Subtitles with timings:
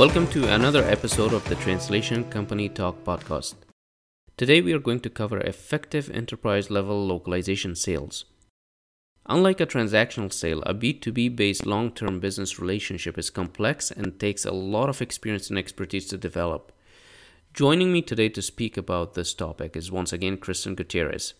[0.00, 3.56] Welcome to another episode of the Translation Company Talk podcast.
[4.38, 8.24] Today we are going to cover effective enterprise level localization sales.
[9.26, 14.46] Unlike a transactional sale, a B2B based long term business relationship is complex and takes
[14.46, 16.72] a lot of experience and expertise to develop.
[17.52, 21.34] Joining me today to speak about this topic is once again Kristin Gutierrez.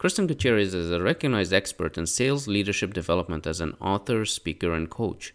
[0.00, 4.90] Kristin Gutierrez is a recognized expert in sales leadership development as an author, speaker, and
[4.90, 5.32] coach.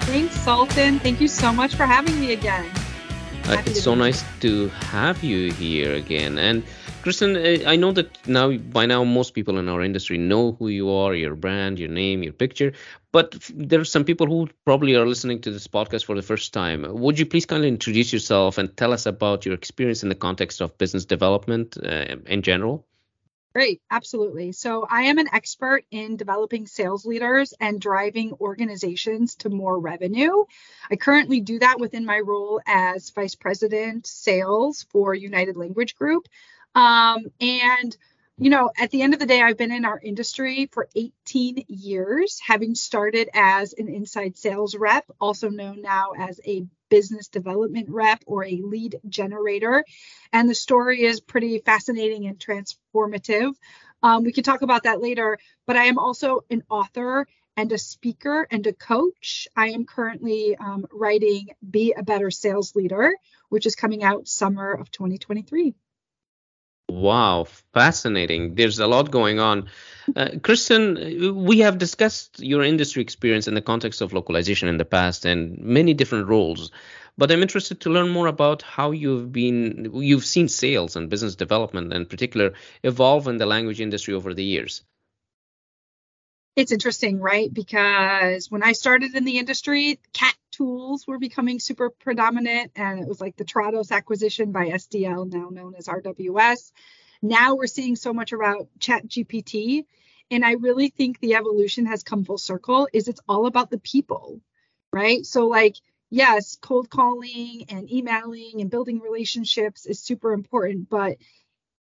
[0.00, 0.98] Thanks, Sultan.
[0.98, 2.70] Thank you so much for having me again.
[3.44, 6.36] Uh, it's so nice to have you here again.
[6.38, 6.62] And
[7.04, 10.90] Kristin, I know that now by now most people in our industry know who you
[10.90, 12.72] are, your brand, your name, your picture.
[13.12, 16.54] But there are some people who probably are listening to this podcast for the first
[16.54, 16.86] time.
[16.88, 20.62] Would you please kindly introduce yourself and tell us about your experience in the context
[20.62, 22.86] of business development uh, in general?
[23.54, 24.50] Great, absolutely.
[24.52, 30.44] So, I am an expert in developing sales leaders and driving organizations to more revenue.
[30.90, 36.26] I currently do that within my role as Vice President Sales for United Language Group.
[36.74, 37.96] Um, and
[38.36, 41.66] you know, at the end of the day, I've been in our industry for 18
[41.68, 47.88] years, having started as an inside sales rep, also known now as a business development
[47.90, 49.84] rep or a lead generator.
[50.32, 53.54] And the story is pretty fascinating and transformative.
[54.02, 57.78] Um, we can talk about that later, but I am also an author and a
[57.78, 59.46] speaker and a coach.
[59.56, 63.14] I am currently um, writing Be a Better Sales Leader,
[63.48, 65.74] which is coming out summer of 2023.
[66.88, 68.54] Wow, fascinating.
[68.54, 69.68] There's a lot going on.
[70.14, 74.84] Uh, Kristin, we have discussed your industry experience in the context of localization in the
[74.84, 76.70] past and many different roles.
[77.16, 81.36] But I'm interested to learn more about how you've been you've seen sales and business
[81.36, 82.52] development in particular
[82.82, 84.82] evolve in the language industry over the years.
[86.56, 87.52] It's interesting, right?
[87.52, 93.08] Because when I started in the industry, CAT tools were becoming super predominant, and it
[93.08, 96.72] was like the Trados acquisition by SDL, now known as RWS.
[97.22, 99.84] Now we're seeing so much about Chat GPT,
[100.30, 102.88] and I really think the evolution has come full circle.
[102.92, 104.40] Is it's all about the people,
[104.92, 105.24] right?
[105.24, 105.76] So like
[106.10, 111.16] yes, cold calling and emailing and building relationships is super important, but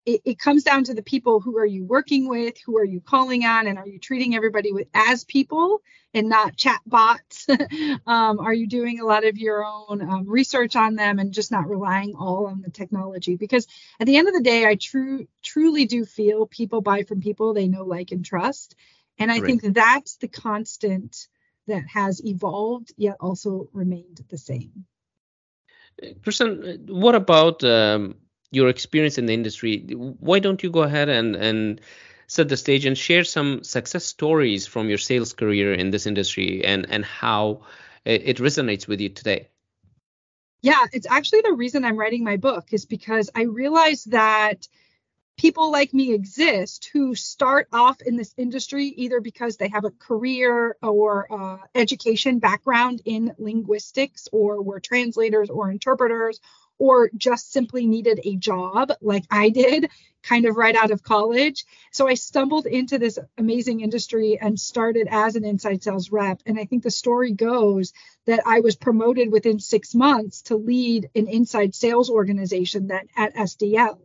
[0.09, 2.99] it, it, comes down to the people who are you working with, who are you
[2.99, 5.81] calling on, and are you treating everybody with as people
[6.15, 7.47] and not chat bots?
[8.07, 11.51] um, are you doing a lot of your own um, research on them and just
[11.51, 13.35] not relying all on the technology?
[13.35, 13.67] Because
[13.99, 17.53] at the end of the day, I true truly do feel people buy from people
[17.53, 18.75] they know, like, and trust,
[19.19, 19.45] and I right.
[19.45, 21.27] think that's the constant
[21.67, 24.85] that has evolved yet also remained the same.
[26.01, 28.15] Kristin, what about um
[28.51, 29.79] your experience in the industry,
[30.19, 31.81] why don't you go ahead and and
[32.27, 36.63] set the stage and share some success stories from your sales career in this industry
[36.63, 37.61] and and how
[38.05, 39.49] it, resonates with you today?
[40.61, 44.67] Yeah, it's actually the reason I'm writing my book is because I realized that
[45.37, 49.91] people like me exist who start off in this industry either because they have a
[49.91, 56.41] career or uh, education background in linguistics or were translators or interpreters
[56.79, 59.89] or just simply needed a job like I did
[60.23, 61.65] kind of right out of college.
[61.91, 66.41] So I stumbled into this amazing industry and started as an inside sales rep.
[66.45, 67.93] And I think the story goes
[68.25, 73.35] that I was promoted within six months to lead an inside sales organization that at
[73.35, 73.99] SDL.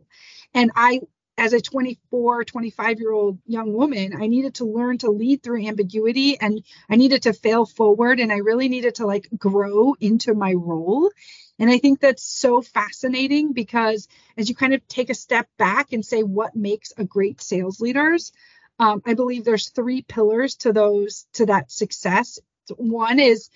[0.53, 1.01] And I
[1.37, 5.67] as a 24 25 year old young woman i needed to learn to lead through
[5.67, 10.33] ambiguity and i needed to fail forward and i really needed to like grow into
[10.33, 11.11] my role
[11.59, 14.07] And I think that's so fascinating because
[14.37, 17.79] as you kind of take a step back and say what makes a great sales
[17.79, 18.33] leaders,
[18.79, 22.39] um, I believe there's three pillars to those to that success.
[22.75, 23.49] One is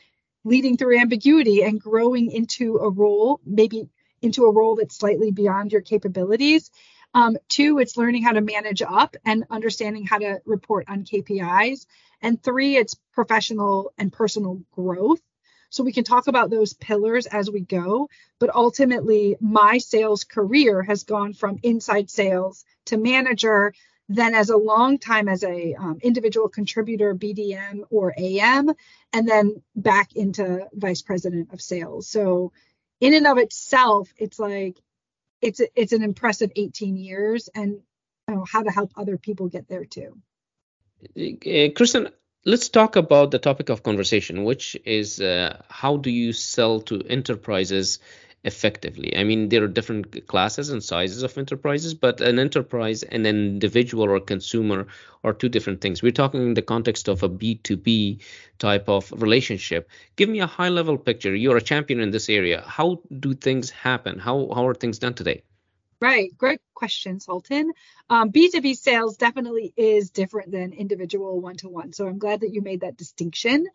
[0.46, 3.90] leading through ambiguity and growing into a role, maybe
[4.22, 6.72] into a role that's slightly beyond your capabilities.
[7.14, 11.86] Um, two, it's learning how to manage up and understanding how to report on KPIs.
[12.22, 15.22] And three, it's professional and personal growth.
[15.70, 18.10] So we can talk about those pillars as we go.
[18.40, 23.74] But ultimately, my sales career has gone from inside sales to manager,
[24.08, 28.72] then as a long time as a um, individual contributor, BDM or AM,
[29.14, 32.08] and then back into vice president of sales.
[32.08, 32.52] So
[33.00, 34.78] in and of itself, it's like
[35.42, 37.80] it's it's an impressive 18 years, and
[38.28, 40.18] you know, how to help other people get there too.
[41.16, 42.12] Uh, Kristin,
[42.50, 47.00] let's talk about the topic of conversation, which is uh, how do you sell to
[47.08, 48.00] enterprises
[48.44, 49.16] effectively?
[49.16, 53.36] I mean, there are different classes and sizes of enterprises, but an enterprise and an
[53.36, 54.88] individual or consumer
[55.24, 56.02] are two different things.
[56.02, 58.20] We're talking in the context of a B2B
[58.58, 59.88] type of relationship.
[60.16, 61.36] Give me a high level picture.
[61.36, 62.64] You're a champion in this area.
[62.66, 64.18] How do things happen?
[64.18, 65.44] How, how are things done today?
[66.02, 66.32] Right.
[66.38, 67.74] Great question, Sultan.
[68.10, 71.92] Um, B2B sales definitely is different than individual one to one.
[71.92, 73.68] So I'm glad that you made that distinction.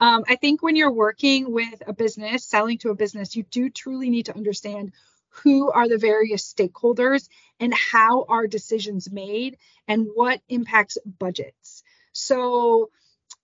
[0.00, 3.70] Um, I think when you're working with a business, selling to a business, you do
[3.70, 4.92] truly need to understand
[5.28, 7.28] who are the various stakeholders
[7.60, 11.84] and how are decisions made and what impacts budgets.
[12.12, 12.90] So,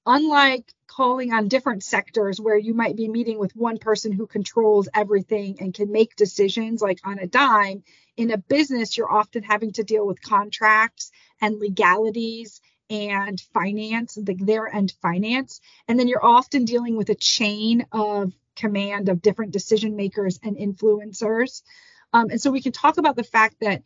[0.07, 4.89] unlike calling on different sectors where you might be meeting with one person who controls
[4.95, 7.83] everything and can make decisions like on a dime,
[8.17, 11.11] in a business, you're often having to deal with contracts
[11.41, 15.61] and legalities and finance, the, their end finance.
[15.89, 20.57] And then you're often dealing with a chain of command of different decision makers and
[20.57, 21.63] influencers.
[22.13, 23.83] Um, and so we can talk about the fact that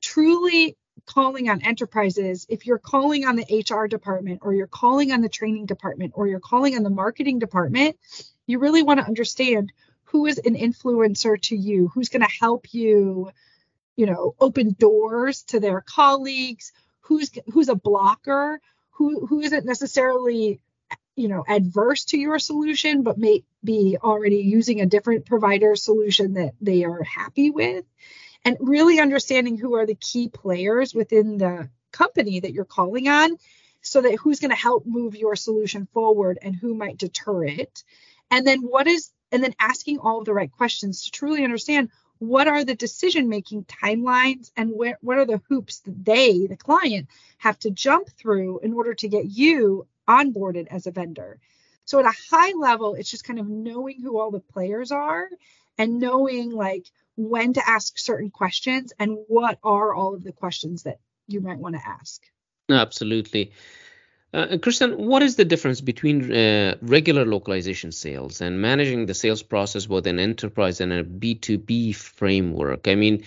[0.00, 5.20] truly calling on enterprises, if you're calling on the HR department or you're calling on
[5.20, 7.96] the training department or you're calling on the marketing department,
[8.46, 9.72] you really want to understand
[10.04, 13.30] who is an influencer to you, who's going to help you,
[13.96, 18.60] you know, open doors to their colleagues, who's who's a blocker,
[18.90, 20.60] who who isn't necessarily
[21.16, 26.34] you know adverse to your solution but may be already using a different provider solution
[26.34, 27.84] that they are happy with
[28.44, 33.36] and really understanding who are the key players within the company that you're calling on
[33.80, 37.84] so that who's going to help move your solution forward and who might deter it.
[38.30, 41.90] And then what is and then asking all of the right questions to truly understand
[42.18, 46.56] what are the decision making timelines and what, what are the hoops that they the
[46.56, 47.08] client
[47.38, 51.40] have to jump through in order to get you onboarded as a vendor.
[51.84, 55.28] So at a high level it's just kind of knowing who all the players are
[55.78, 56.86] and knowing like
[57.16, 61.58] when to ask certain questions and what are all of the questions that you might
[61.58, 62.22] want to ask.
[62.70, 63.52] Absolutely.
[64.32, 69.44] Uh, Kristin, what is the difference between uh, regular localization sales and managing the sales
[69.44, 72.88] process with an enterprise and a B2B framework?
[72.88, 73.22] I mean,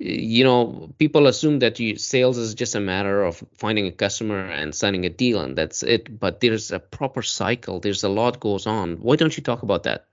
[0.00, 4.46] you know, people assume that you, sales is just a matter of finding a customer
[4.46, 6.18] and signing a deal, and that's it.
[6.18, 7.80] But there's a proper cycle.
[7.80, 8.96] There's a lot goes on.
[9.02, 10.06] Why don't you talk about that?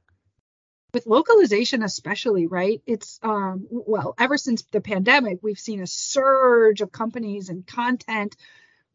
[0.93, 2.81] With localization especially right?
[2.85, 8.35] It's um well ever since the pandemic we've seen a surge of companies and content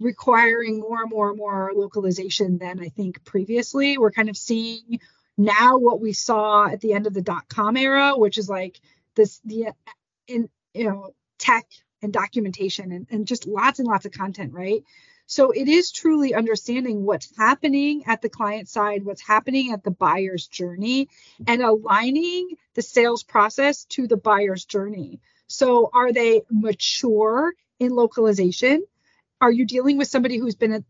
[0.00, 3.96] requiring more and more and more localization than i think previously.
[3.96, 4.98] We're kind of seeing
[5.36, 8.80] now what we saw at the end of the dot com era which is like
[9.14, 9.68] this the
[10.26, 11.64] in you know tech
[12.02, 14.82] and documentation and, and just lots and lots of content right
[15.26, 19.90] so it is truly understanding what's happening at the client side, what's happening at the
[19.90, 21.08] buyer's journey,
[21.46, 25.20] and aligning the sales process to the buyer's journey.
[25.46, 28.84] So are they mature in localization?
[29.40, 30.84] Are you dealing with somebody who's been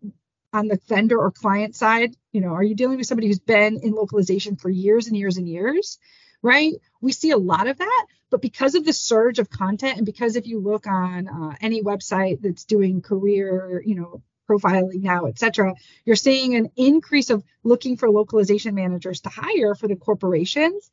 [0.53, 2.15] on the vendor or client side?
[2.33, 5.37] You know, are you dealing with somebody who's been in localization for years and years
[5.37, 5.99] and years?
[6.45, 6.75] Right?
[7.01, 10.37] We see a lot of that, but because of the surge of content, and because
[10.37, 15.39] if you look on uh, any website that's doing career, you know, profiling now, et
[15.39, 15.75] cetera,
[16.05, 20.91] you're seeing an increase of looking for localization managers to hire for the corporations.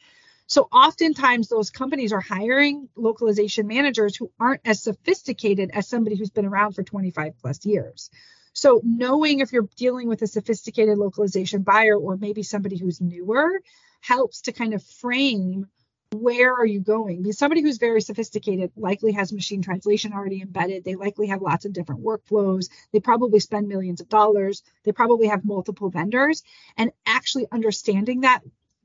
[0.48, 6.30] So oftentimes those companies are hiring localization managers who aren't as sophisticated as somebody who's
[6.30, 8.10] been around for 25 plus years.
[8.54, 13.62] So knowing if you're dealing with a sophisticated localization buyer or maybe somebody who's newer
[14.02, 15.68] helps to kind of frame
[16.14, 17.22] where are you going?
[17.22, 20.84] Because somebody who's very sophisticated likely has machine translation already embedded.
[20.84, 22.70] They likely have lots of different workflows.
[22.92, 24.62] They probably spend millions of dollars.
[24.84, 26.44] They probably have multiple vendors.
[26.76, 28.42] And actually understanding that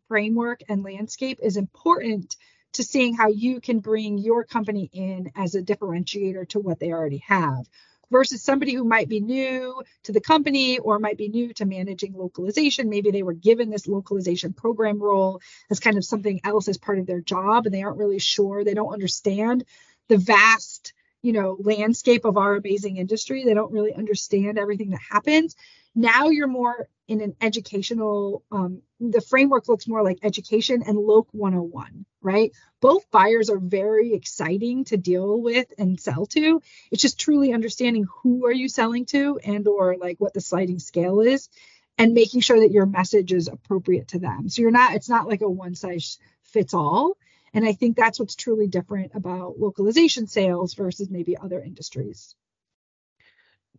[0.07, 2.37] framework and landscape is important
[2.75, 6.93] to seeing how you can bring your company in as a differentiator to what they
[6.93, 7.67] already have
[8.11, 12.15] versus somebody who might be new to the company or might be new to managing
[12.15, 12.89] localization.
[12.89, 16.99] Maybe they were given this localization program role as kind of something else as part
[16.99, 18.65] of their job and they aren't really sure.
[18.65, 19.65] They don't understand
[20.09, 23.45] the vast, you know, landscape of our amazing industry.
[23.45, 25.57] They don't really understand everything that happens.
[25.95, 31.29] Now you're more in an educational, um, the framework looks more like education and Loc
[31.33, 32.53] 101, right?
[32.81, 36.61] Both buyers are very exciting to deal with and sell to.
[36.91, 40.79] It's just truly understanding who are you selling to and or like what the sliding
[40.79, 41.49] scale is
[41.99, 44.49] and making sure that your message is appropriate to them.
[44.49, 47.17] So you're not, it's not like a one size fits all.
[47.55, 52.35] And I think that's what's truly different about localization sales versus maybe other industries.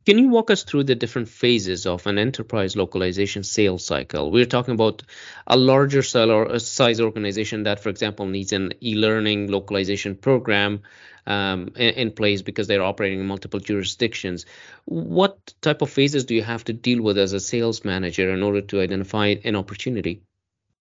[0.07, 4.31] Can you walk us through the different phases of an enterprise localization sales cycle?
[4.31, 5.03] We're talking about
[5.45, 10.83] a larger size organization that, for example, needs an e-learning localization program
[11.25, 14.45] um, in, place because they're operating in multiple jurisdictions.
[14.85, 18.43] What type of phases do you have to deal with as a sales manager in
[18.43, 20.21] order to identify an opportunity?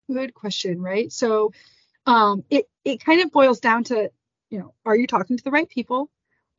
[0.08, 1.12] Good question, right?
[1.12, 1.51] So
[2.05, 4.12] um, it it kind of boils down to,
[4.51, 6.12] you know, are you talking to the right people?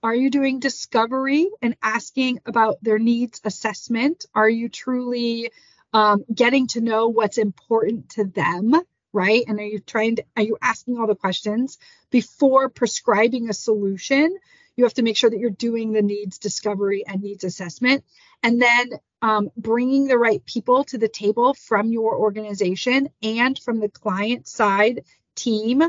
[0.07, 4.25] Are you doing discovery and asking about their needs assessment?
[4.37, 5.51] Are you truly
[5.93, 8.73] um, getting to know what's important to them?
[9.13, 9.43] Right.
[9.49, 11.79] And are you trying to, are you asking all the questions
[12.13, 14.37] before prescribing a solution?
[14.77, 18.05] You have to make sure that you're doing the needs discovery and needs assessment.
[18.45, 18.91] And then
[19.23, 24.47] um, bringing the right people to the table from your organization and from the client
[24.47, 25.03] side
[25.35, 25.83] team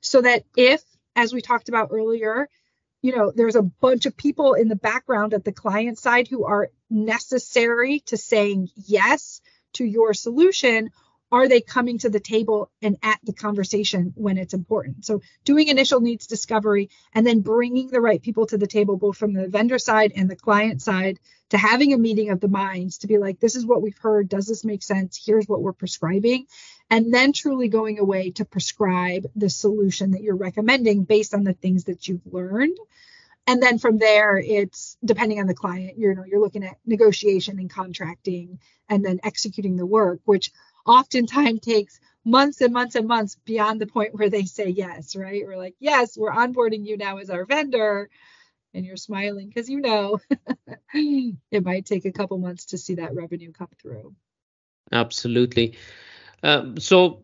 [0.00, 0.80] so that if,
[1.16, 2.48] as we talked about earlier,
[3.04, 6.46] you know, there's a bunch of people in the background at the client side who
[6.46, 9.42] are necessary to saying yes
[9.74, 10.88] to your solution.
[11.30, 15.04] Are they coming to the table and at the conversation when it's important?
[15.04, 19.18] So, doing initial needs discovery and then bringing the right people to the table, both
[19.18, 21.18] from the vendor side and the client side,
[21.50, 24.30] to having a meeting of the minds to be like, this is what we've heard.
[24.30, 25.22] Does this make sense?
[25.22, 26.46] Here's what we're prescribing.
[26.90, 31.54] And then truly going away to prescribe the solution that you're recommending based on the
[31.54, 32.76] things that you've learned.
[33.46, 37.58] And then from there it's depending on the client you know you're looking at negotiation
[37.58, 40.50] and contracting and then executing the work which
[40.86, 45.42] oftentimes takes months and months and months beyond the point where they say yes right?
[45.46, 48.08] We're like yes we're onboarding you now as our vendor.
[48.72, 50.18] And you're smiling because you know
[50.94, 54.16] it might take a couple months to see that revenue come through.
[54.90, 55.76] Absolutely
[56.42, 57.22] um, so,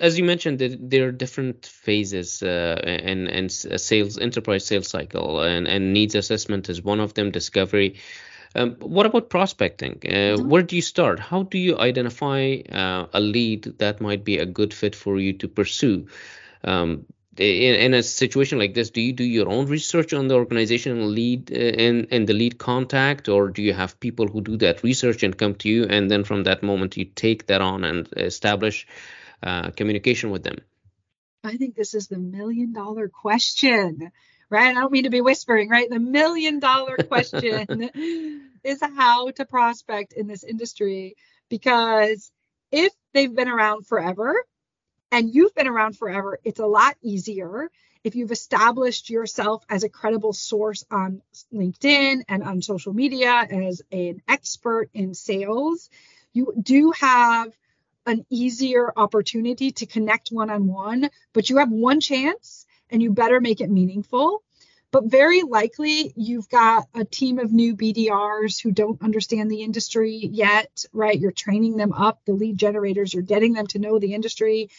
[0.00, 5.66] as you mentioned, there are different phases uh, and and sales enterprise sales cycle, and,
[5.66, 7.30] and needs assessment is one of them.
[7.30, 7.96] Discovery.
[8.54, 10.00] Um, what about prospecting?
[10.04, 10.48] Uh, mm-hmm.
[10.48, 11.20] Where do you start?
[11.20, 15.32] How do you identify uh, a lead that might be a good fit for you
[15.34, 16.08] to pursue?
[16.64, 20.34] Um, in, in a situation like this, do you do your own research on the
[20.34, 24.56] organizational lead uh, and, and the lead contact, or do you have people who do
[24.58, 27.84] that research and come to you, and then from that moment you take that on
[27.84, 28.86] and establish
[29.42, 30.58] uh, communication with them?
[31.44, 34.10] I think this is the million dollar question,
[34.50, 34.76] right?
[34.76, 35.88] I don't mean to be whispering, right?
[35.88, 37.68] The million dollar question
[38.64, 41.16] is how to prospect in this industry
[41.48, 42.30] because
[42.70, 44.34] if they've been around forever,
[45.12, 47.70] and you've been around forever, it's a lot easier
[48.02, 51.20] if you've established yourself as a credible source on
[51.52, 55.90] LinkedIn and on social media as an expert in sales.
[56.32, 57.52] You do have
[58.06, 63.12] an easier opportunity to connect one on one, but you have one chance and you
[63.12, 64.42] better make it meaningful.
[64.92, 70.16] But very likely, you've got a team of new BDRs who don't understand the industry
[70.16, 71.18] yet, right?
[71.18, 74.70] You're training them up, the lead generators, you're getting them to know the industry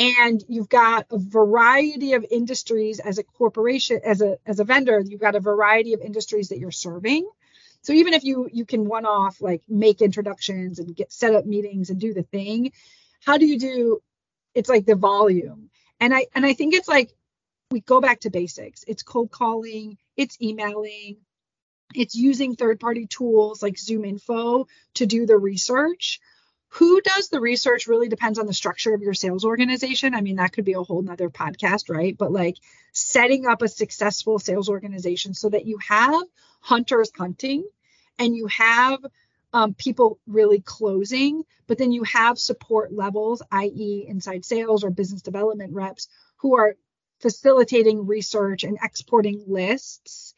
[0.00, 4.98] and you've got a variety of industries as a corporation as a as a vendor
[5.06, 7.28] you've got a variety of industries that you're serving.
[7.82, 11.44] So even if you you can one off like make introductions and get set up
[11.44, 12.72] meetings and do the thing
[13.24, 14.00] how do you do
[14.54, 15.70] it's like the volume.
[16.00, 17.12] And i and i think it's like
[17.70, 18.84] we go back to basics.
[18.88, 21.18] It's cold calling it's emailing
[21.94, 26.20] it's using third party tools like ZoomInfo to do the research
[26.70, 30.14] who does the research really depends on the structure of your sales organization.
[30.14, 32.16] I mean, that could be a whole nother podcast, right?
[32.16, 32.56] But like
[32.92, 36.22] setting up a successful sales organization so that you have
[36.60, 37.64] hunters hunting
[38.18, 39.00] and you have
[39.52, 45.22] um, people really closing, but then you have support levels, i.e., inside sales or business
[45.22, 46.76] development reps who are
[47.18, 50.34] facilitating research and exporting lists.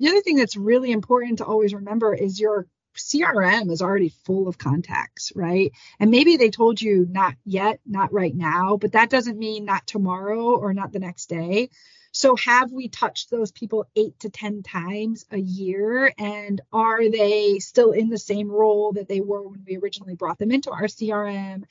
[0.00, 2.66] The other thing that's really important to always remember is your
[2.96, 5.72] CRM is already full of contacts, right?
[6.00, 9.86] And maybe they told you not yet, not right now, but that doesn't mean not
[9.86, 11.70] tomorrow or not the next day.
[12.16, 16.10] So, have we touched those people eight to 10 times a year?
[16.16, 20.38] And are they still in the same role that they were when we originally brought
[20.38, 21.64] them into our CRM?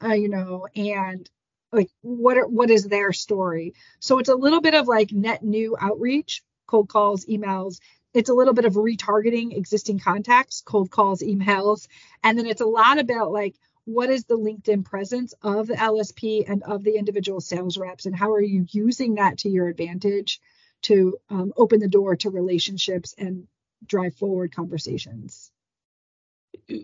[0.00, 1.28] Uh, you know, and
[1.72, 3.74] like what are, what is their story?
[3.98, 7.80] So, it's a little bit of like net new outreach, cold calls, emails.
[8.14, 11.86] It's a little bit of retargeting existing contacts, cold calls, emails.
[12.22, 16.44] And then it's a lot about like, what is the LinkedIn presence of the LSP
[16.46, 20.40] and of the individual sales reps, and how are you using that to your advantage
[20.82, 23.46] to um, open the door to relationships and
[23.86, 25.50] drive forward conversations?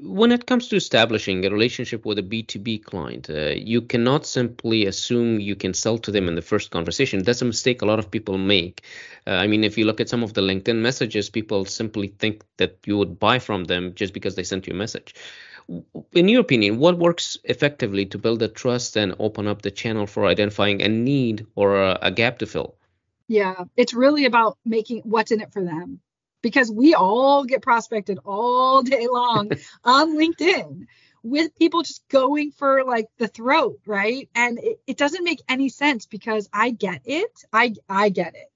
[0.03, 4.87] When it comes to establishing a relationship with a B2B client, uh, you cannot simply
[4.87, 7.23] assume you can sell to them in the first conversation.
[7.23, 8.83] That's a mistake a lot of people make.
[9.27, 12.45] Uh, I mean, if you look at some of the LinkedIn messages, people simply think
[12.57, 15.15] that you would buy from them just because they sent you a message
[16.13, 20.07] in your opinion, what works effectively to build the trust and open up the channel
[20.07, 22.75] for identifying a need or a, a gap to fill?
[23.29, 26.01] Yeah, it's really about making what's in it for them
[26.45, 29.51] because we all get prospected all day long
[29.85, 30.87] on LinkedIn
[31.23, 34.29] with people just going for like the throat, right?
[34.35, 37.33] And it, it doesn't make any sense because I get it.
[37.51, 38.53] I I get it.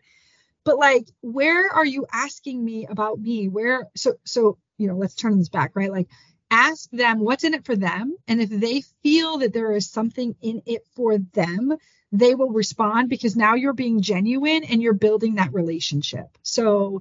[0.64, 3.49] But like where are you asking me about me?
[3.49, 5.90] Where so so you know, let's turn this back, right?
[5.90, 6.09] Like
[6.50, 8.16] ask them what's in it for them.
[8.28, 11.75] And if they feel that there is something in it for them,
[12.12, 16.26] they will respond because now you're being genuine and you're building that relationship.
[16.42, 17.00] So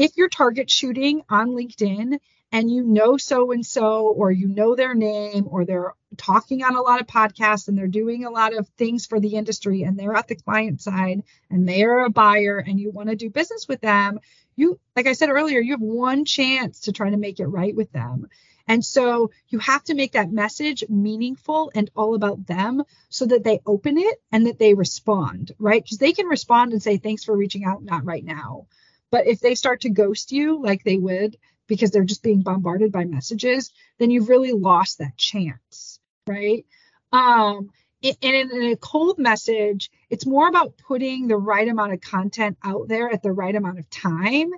[0.00, 2.18] if you're target shooting on LinkedIn
[2.52, 6.74] and you know so and so, or you know their name, or they're talking on
[6.74, 9.98] a lot of podcasts and they're doing a lot of things for the industry and
[9.98, 13.28] they're at the client side and they are a buyer and you want to do
[13.28, 14.18] business with them,
[14.56, 17.76] you, like I said earlier, you have one chance to try to make it right
[17.76, 18.26] with them.
[18.66, 23.44] And so you have to make that message meaningful and all about them so that
[23.44, 25.82] they open it and that they respond, right?
[25.82, 28.66] Because they can respond and say, thanks for reaching out, not right now.
[29.10, 32.92] But if they start to ghost you like they would because they're just being bombarded
[32.92, 36.66] by messages, then you've really lost that chance, right?
[37.12, 37.70] Um,
[38.02, 42.88] and in a cold message, it's more about putting the right amount of content out
[42.88, 44.50] there at the right amount of time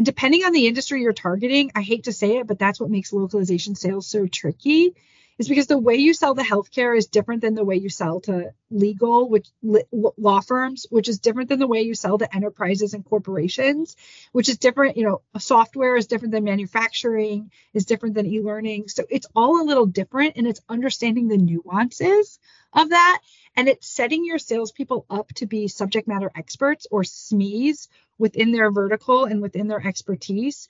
[0.00, 2.88] and depending on the industry you're targeting, I hate to say it, but that's what
[2.88, 4.94] makes localization sales so tricky
[5.40, 8.20] is because the way you sell the healthcare is different than the way you sell
[8.20, 12.92] to legal, which law firms, which is different than the way you sell to enterprises
[12.92, 13.96] and corporations,
[14.32, 14.98] which is different.
[14.98, 18.88] You know, software is different than manufacturing, is different than e-learning.
[18.88, 22.38] So it's all a little different, and it's understanding the nuances
[22.74, 23.22] of that,
[23.56, 28.70] and it's setting your salespeople up to be subject matter experts or SMEs within their
[28.70, 30.68] vertical and within their expertise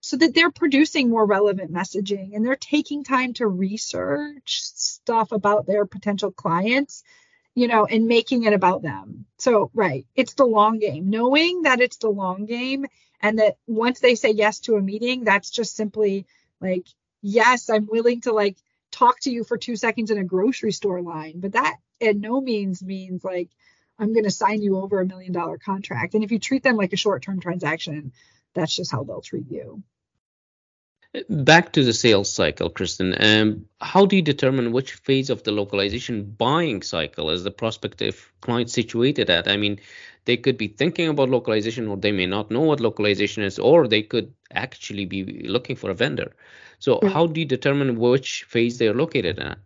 [0.00, 5.66] so that they're producing more relevant messaging and they're taking time to research stuff about
[5.66, 7.02] their potential clients
[7.54, 11.80] you know and making it about them so right it's the long game knowing that
[11.80, 12.86] it's the long game
[13.20, 16.26] and that once they say yes to a meeting that's just simply
[16.60, 16.86] like
[17.22, 18.56] yes i'm willing to like
[18.90, 22.40] talk to you for two seconds in a grocery store line but that in no
[22.40, 23.50] means means like
[24.00, 26.14] I'm going to sign you over a million dollar contract.
[26.14, 28.12] And if you treat them like a short term transaction,
[28.54, 29.82] that's just how they'll treat you.
[31.28, 33.16] Back to the sales cycle, Kristin.
[33.18, 38.32] Um, how do you determine which phase of the localization buying cycle is the prospective
[38.40, 39.48] client situated at?
[39.48, 39.80] I mean,
[40.24, 43.88] they could be thinking about localization, or they may not know what localization is, or
[43.88, 46.32] they could actually be looking for a vendor.
[46.78, 49.58] So, how do you determine which phase they are located at?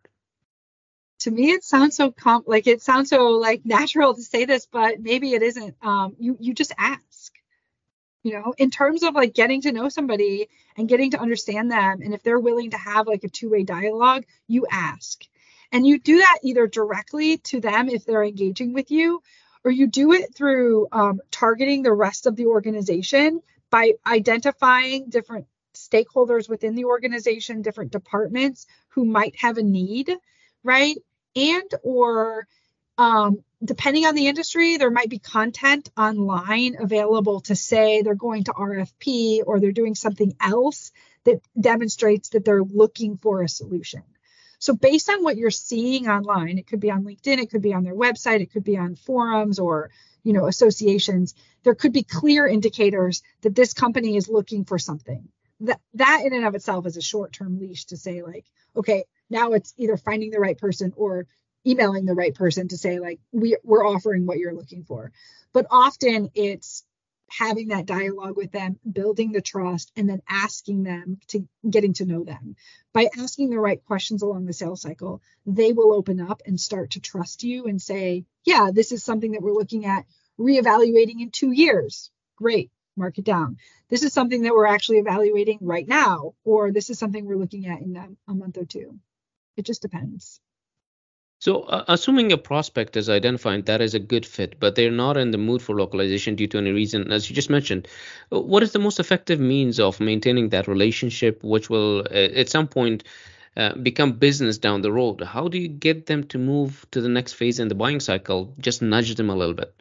[1.20, 4.66] to me it sounds so com- like it sounds so like natural to say this
[4.66, 7.00] but maybe it isn't um you you just ask
[8.24, 12.00] you know in terms of like getting to know somebody and getting to understand them
[12.02, 15.24] and if they're willing to have like a two-way dialogue you ask
[15.70, 19.22] and you do that either directly to them if they're engaging with you
[19.64, 25.46] or you do it through um, targeting the rest of the organization by identifying different
[25.74, 30.10] stakeholders within the organization different departments who might have a need
[30.64, 30.96] right?
[31.37, 32.48] And or
[32.98, 38.44] um, depending on the industry, there might be content online available to say they're going
[38.44, 40.92] to RFP or they're doing something else
[41.24, 44.02] that demonstrates that they're looking for a solution.
[44.59, 47.74] So based on what you're seeing online, it could be on LinkedIn, it could be
[47.74, 49.90] on their website, it could be on forums or
[50.22, 51.35] you know associations.
[51.64, 55.28] There could be clear indicators that this company is looking for something.
[55.61, 59.52] That that in and of itself is a short-term leash to say like, okay, now
[59.52, 61.26] it's either finding the right person or
[61.66, 65.12] emailing the right person to say like we we're offering what you're looking for
[65.53, 66.85] but often it's
[67.29, 72.05] having that dialogue with them, building the trust, and then asking them to getting to
[72.05, 72.57] know them.
[72.92, 76.92] By asking the right questions along the sales cycle, they will open up and start
[76.92, 80.07] to trust you and say, Yeah, this is something that we're looking at
[80.38, 82.11] reevaluating in two years.
[82.37, 83.57] Great, mark it down.
[83.88, 87.66] This is something that we're actually evaluating right now, or this is something we're looking
[87.66, 88.98] at in a, a month or two.
[89.57, 90.40] It just depends.
[91.44, 95.18] So, uh, assuming a prospect is identified that is a good fit, but they're not
[95.18, 97.87] in the mood for localization due to any reason, as you just mentioned,
[98.33, 102.48] uh, what is the most effective means of maintaining that relationship, which will uh, at
[102.48, 103.04] some point
[103.59, 105.20] uh, become business down the road?
[105.20, 108.54] How do you get them to move to the next phase in the buying cycle?
[108.59, 109.74] Just nudge them a little bit.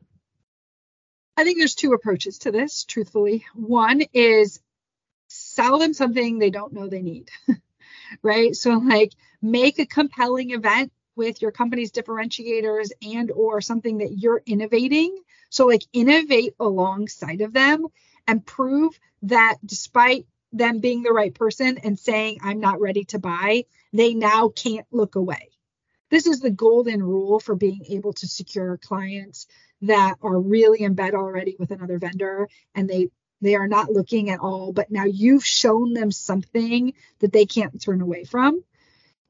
[1.38, 3.45] I think there's two approaches to this, truthfully.
[3.56, 4.60] One is
[5.30, 7.30] sell them something they don't know they need,
[8.21, 8.54] right?
[8.54, 14.41] So, like, make a compelling event with your company's differentiators and or something that you're
[14.45, 15.15] innovating.
[15.49, 17.88] So like innovate alongside of them
[18.28, 23.17] and prove that despite them being the right person and saying i'm not ready to
[23.17, 25.49] buy they now can't look away.
[26.10, 29.47] This is the golden rule for being able to secure clients
[29.84, 33.10] that are really in bed already with another vendor and they
[33.41, 37.82] they are not looking at all but now you've shown them something that they can't
[37.82, 38.63] turn away from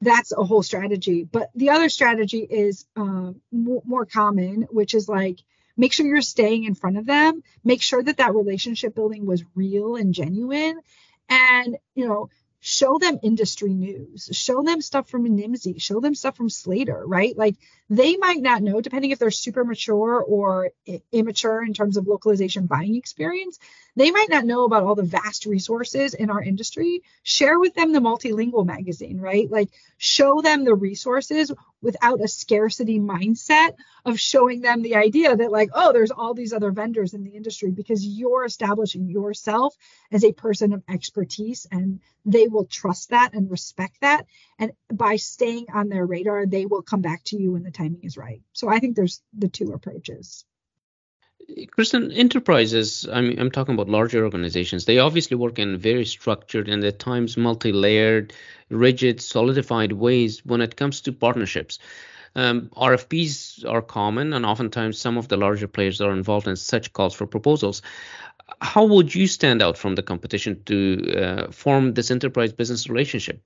[0.04, 1.24] that's a whole strategy.
[1.24, 5.40] But the other strategy is um, more, more common, which is like
[5.76, 9.44] make sure you're staying in front of them, make sure that that relationship building was
[9.54, 10.78] real and genuine,
[11.28, 12.28] and you know
[12.66, 17.36] show them industry news, show them stuff from Nimdzi, show them stuff from Slator, right?
[17.36, 17.56] Like
[17.90, 20.70] they might not know, depending if they're super mature or
[21.12, 23.58] immature in terms of localization buying experience,
[23.96, 27.02] they might not know about all the vast resources in our industry.
[27.22, 29.50] Share with them the multilingual magazine, right?
[29.50, 31.52] Like show them the resources
[31.84, 36.52] without a scarcity mindset of showing them the idea that like oh there's all these
[36.52, 39.76] other vendors in the industry because you're establishing yourself
[40.10, 44.24] as a person of expertise and they will trust that and respect that.
[44.58, 48.02] And by staying on their radar they will come back to you when the timing
[48.02, 48.40] is right.
[48.52, 50.44] So i think there's the two approaches
[51.48, 56.68] Kristin, enterprises, I mean, I'm talking about larger organizations, they obviously work in very structured
[56.68, 58.32] and at times multi layered,
[58.70, 61.78] rigid, solidified ways when it comes to partnerships.
[62.36, 66.92] Um, RFPs are common, and oftentimes some of the larger players are involved in such
[66.92, 67.82] calls for proposals.
[68.60, 73.40] How would you stand out from the competition to uh, form this enterprise business relationship?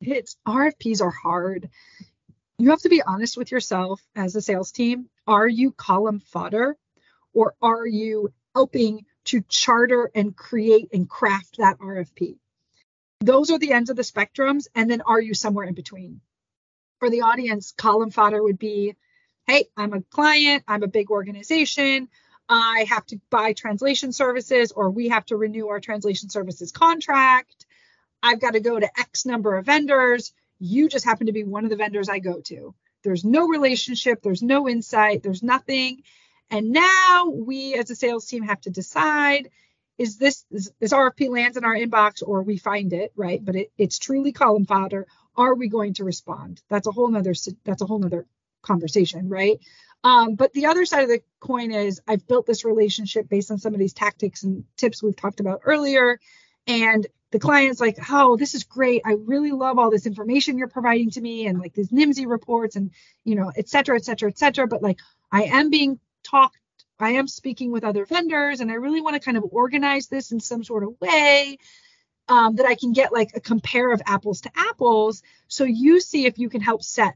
[0.00, 1.70] It's RFPs are hard.
[2.58, 5.08] You have to be honest with yourself as a sales team.
[5.26, 6.76] Are you column fodder
[7.32, 12.36] or are you helping to charter and create and craft that RFP?
[13.20, 14.66] Those are the ends of the spectrums.
[14.74, 16.20] And then are you somewhere in between?
[16.98, 18.96] For the audience, column fodder would be
[19.46, 22.08] hey, I'm a client, I'm a big organization.
[22.48, 27.66] I have to buy translation services, or we have to renew our translation services contract.
[28.22, 30.32] I've got to go to X number of vendors.
[30.58, 32.74] You just happen to be one of the vendors I go to.
[33.02, 36.02] There's no relationship, there's no insight, there's nothing.
[36.50, 39.50] And now we as a sales team have to decide
[39.98, 43.44] is this is, this RFP lands in our inbox or we find it, right?
[43.44, 45.06] But it, it's truly column fodder.
[45.36, 46.62] Are we going to respond?
[46.68, 47.34] That's a whole nother
[47.64, 48.26] that's a whole nother
[48.62, 49.60] conversation, right?
[50.02, 53.58] Um, but the other side of the coin is I've built this relationship based on
[53.58, 56.18] some of these tactics and tips we've talked about earlier.
[56.66, 59.02] And the client's like, oh, this is great.
[59.04, 62.76] I really love all this information you're providing to me and like these Nimdzi reports
[62.76, 62.90] and,
[63.24, 64.66] you know, et cetera, et cetera, et cetera.
[64.66, 64.98] But like
[65.30, 66.56] I am being talked,
[66.98, 70.32] I am speaking with other vendors and I really want to kind of organize this
[70.32, 71.58] in some sort of way
[72.28, 75.22] um, that I can get like a compare of apples to apples.
[75.48, 77.14] So you see if you can help set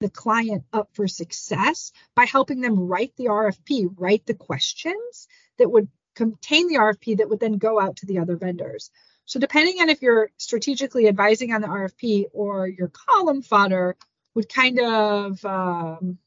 [0.00, 5.70] the client up for success by helping them write the RFP, write the questions that
[5.70, 8.90] would contain the RFP that would then go out to the other vendors.
[9.24, 13.96] So depending on if you're strategically advising on the RFP or your column fodder
[14.34, 16.18] would kind of um,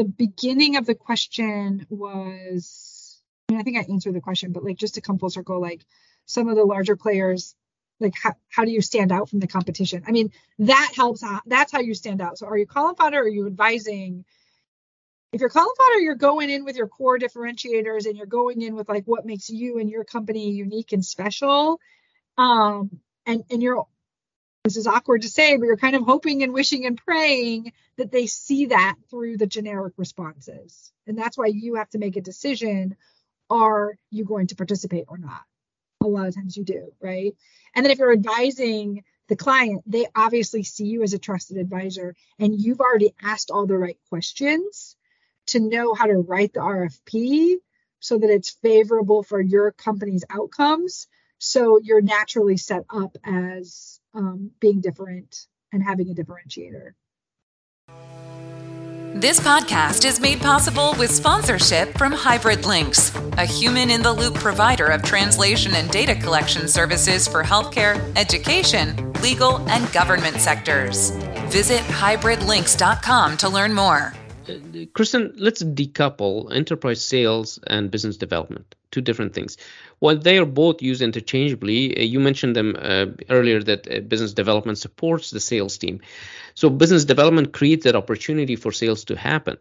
[0.00, 4.64] the beginning of the question was I mean I think I answered the question, but
[4.64, 5.84] like just to come full circle, like
[6.24, 7.54] some of the larger players
[7.98, 10.04] like how, how do you stand out from the competition?
[10.08, 12.38] I mean that helps that's how you stand out.
[12.38, 14.24] So are you column fodder or are you advising?
[15.34, 18.76] If you're column fodder you're going in with your core differentiators and you're going in
[18.76, 21.78] with like what makes you and your company unique and special.
[22.38, 23.84] Um, and and you're
[24.64, 28.12] this is awkward to say, but you're kind of hoping and wishing and praying that
[28.12, 30.92] they see that through the generic responses.
[31.06, 32.96] And that's why you have to make a decision
[33.48, 35.42] are you going to participate or not?
[36.02, 37.34] A lot of times you do, right?
[37.74, 42.14] And then if you're advising the client, they obviously see you as a trusted advisor
[42.38, 44.96] and you've already asked all the right questions
[45.46, 47.56] to know how to write the RFP
[47.98, 51.08] so that it's favorable for your company's outcomes.
[51.40, 56.92] So you're naturally set up as um, being different and having a differentiator.
[59.14, 64.34] This podcast is made possible with sponsorship from Hybrid Lynx, a human in the loop
[64.34, 71.10] provider of translation and data collection services for healthcare, education, legal, and government sectors.
[71.48, 74.12] Visit hybridlynx.com to learn more.
[74.46, 79.56] Kristin, let's decouple enterprise sales and business development, two different things.
[80.00, 84.32] While they are both used interchangeably, uh, you mentioned them uh, earlier that uh, business
[84.32, 86.00] development supports the sales team.
[86.54, 89.58] So, business development creates that opportunity for sales to happen.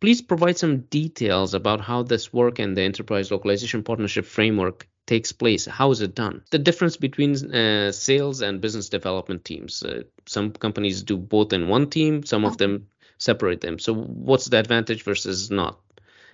[0.00, 5.32] Please provide some details about how this work and the enterprise localization partnership framework takes
[5.32, 5.66] place.
[5.66, 6.42] How is it done?
[6.50, 9.82] The difference between uh, sales and business development teams.
[9.82, 13.78] Uh, some companies do both in one team, some of them separate them.
[13.78, 15.80] So what's the advantage versus not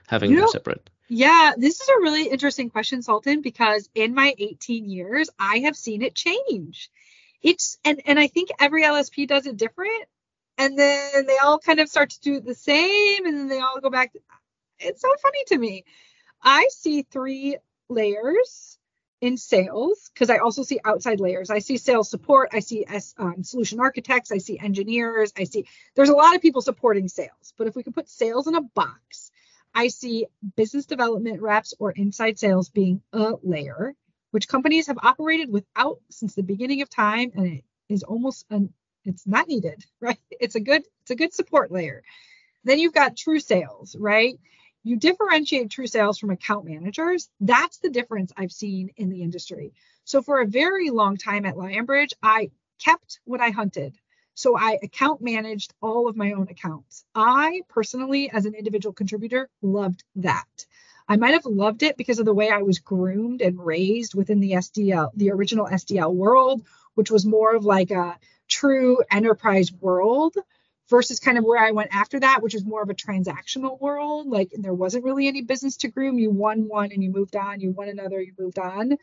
[0.09, 0.91] having you know, them separate?
[1.14, 5.77] Yeah, this is a really interesting question, Sultan, because in my 18 years, I have
[5.77, 6.90] seen it change.
[7.42, 10.07] It's and and I think every LSP does it different,
[10.57, 13.79] and then they all kind of start to do the same, and then they all
[13.79, 14.14] go back.
[14.79, 15.85] It's so funny to me.
[16.42, 17.59] I see three
[17.90, 18.79] layers
[19.20, 21.51] in sales because I also see outside layers.
[21.51, 25.66] I see sales support, I see S, um, solution architects, I see engineers, I see
[25.94, 27.53] there's a lot of people supporting sales.
[27.59, 29.22] But if we can put sales in a box,
[29.75, 33.95] I see business development reps or inside sales being a layer,
[34.31, 38.73] which companies have operated without since the beginning of time, and it is almost an
[39.05, 40.19] it's not needed, right?
[40.31, 42.03] It's a good it's a good support layer.
[42.65, 44.39] Then you've got true sales, right?
[44.85, 47.29] you differentiate true sales from account managers.
[47.41, 49.73] That's the difference I've seen in the industry.
[50.05, 52.51] So for a very long time at Lionbridge, I
[52.83, 53.97] kept what I hunted.
[54.35, 57.05] So I account managed all of my own accounts.
[57.14, 60.66] I personally, as an individual contributor, loved that.
[61.09, 64.40] I might have loved it because of the way I was groomed and raised within
[64.40, 66.62] the SDL, the original SDL world,
[66.95, 68.18] which was more of like a
[68.49, 70.37] true enterprise world
[70.88, 74.27] versus kind of where I went after that, which is more of a transactional world.
[74.29, 76.18] Like there wasn't really any business to groom.
[76.18, 77.61] You won one and you moved on.
[77.61, 78.97] You won another, you moved on.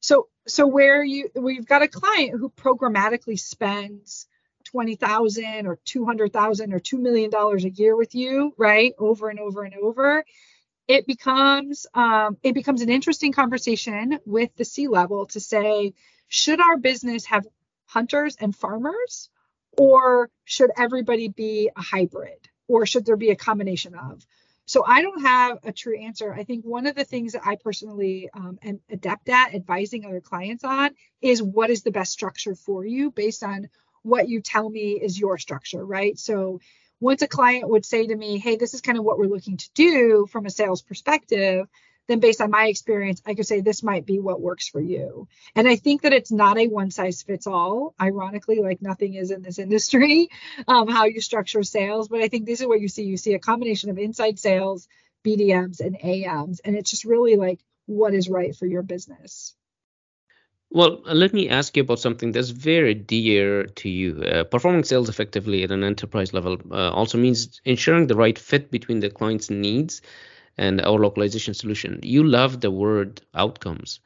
[0.00, 4.26] So so where you we've got a client who programmatically spends
[4.70, 8.92] twenty thousand or two hundred thousand or two million dollars a year with you, right,
[8.98, 10.24] over and over and over.
[10.88, 15.94] It becomes um, it becomes an interesting conversation with the C level to say,
[16.28, 17.46] should our business have
[17.86, 19.28] hunters and farmers,
[19.76, 22.48] or should everybody be a hybrid?
[22.68, 24.24] Or should there be a combination of?
[24.64, 26.32] So I don't have a true answer.
[26.32, 30.20] I think one of the things that I personally um, am adept at advising other
[30.20, 33.68] clients on is what is the best structure for you based on
[34.02, 36.18] what you tell me is your structure, right?
[36.18, 36.60] So
[37.00, 39.56] once a client would say to me, hey, this is kind of what we're looking
[39.56, 41.66] to do from a sales perspective,
[42.10, 45.28] then based on my experience, I could say this might be what works for you.
[45.54, 49.30] And I think that it's not a one size fits all, ironically, like nothing is
[49.30, 50.28] in this industry,
[50.68, 52.08] um, how you structure sales.
[52.08, 53.04] But I think this is what you see.
[53.04, 54.88] You see a combination of inside sales,
[55.24, 56.60] BDMs, and AMs.
[56.60, 59.54] And it's just really like what is right for your business.
[60.72, 64.22] Well, let me ask you about something that's very dear to you.
[64.22, 68.70] Uh, performing sales effectively at an enterprise level uh, also means ensuring the right fit
[68.70, 70.00] between the client's needs
[70.56, 71.98] and our localization solution.
[72.04, 73.98] You love the word outcomes.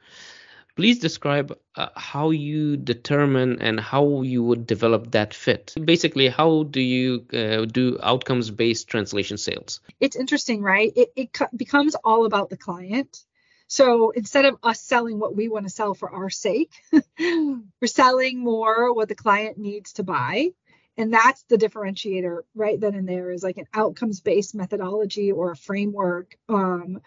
[0.75, 5.75] Please describe uh, how you determine and how you would develop that fit.
[5.85, 9.81] Basically, how do you uh, do outcomes based translation sales?
[10.01, 10.93] It's interesting, right?
[10.97, 13.25] It, it becomes all about the client.
[13.67, 16.73] So instead of us selling what we want to sell for our sake,
[17.19, 20.51] we're selling more what the client needs to buy.
[20.97, 25.51] And that's the differentiator right then and there is like an outcomes based methodology or
[25.51, 27.01] a framework um,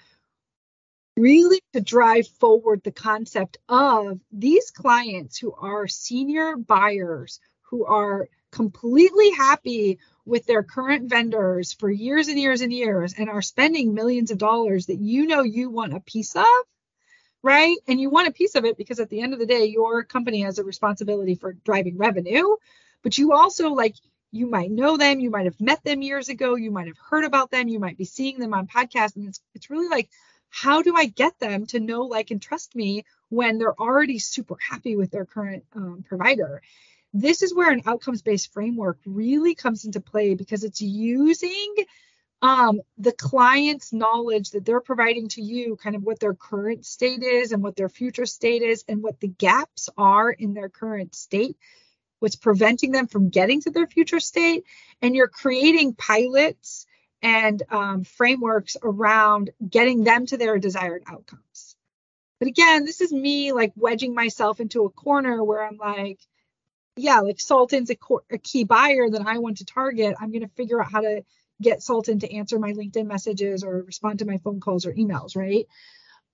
[1.16, 8.30] really to drive forward the concept of these clients who are senior buyers who are
[8.52, 13.94] completely happy with their current vendors for years and years and years and are spending
[13.94, 16.46] millions of dollars that you know you want a piece of
[17.44, 17.78] right?
[17.88, 20.04] And you want a piece of it because at the end of the day your
[20.04, 22.56] company has a responsibility for driving revenue.
[23.04, 23.96] But you also like
[24.32, 27.24] you might know them, you might have met them years ago, you might have heard
[27.24, 30.10] about them, you might be seeing them on podcasts, and it's it's really like
[30.50, 34.58] how do I get them to know, like, and trust me when they're already super
[34.70, 36.62] happy with their current um, provider?
[37.20, 41.76] This is where an outcomes based framework really comes into play because it's using
[42.42, 47.24] um, the client's knowledge that they're providing to you, kind of what their current state
[47.24, 51.16] is and what their future state is, and what the gaps are in their current
[51.16, 51.58] state
[52.20, 54.66] what's preventing them from getting to their future state
[55.02, 56.86] and you're creating pilots
[57.22, 61.76] and um, frameworks around getting them to their desired outcomes.
[62.40, 66.20] But again, this is me like wedging myself into a corner where I'm like,
[66.98, 67.98] yeah, like Sultan's a,
[68.32, 70.16] a key buyer that I want to target.
[70.20, 71.24] I'm going to figure out how to
[71.62, 75.36] get Sultan to answer my LinkedIn messages or respond to my phone calls or emails,
[75.36, 75.68] right?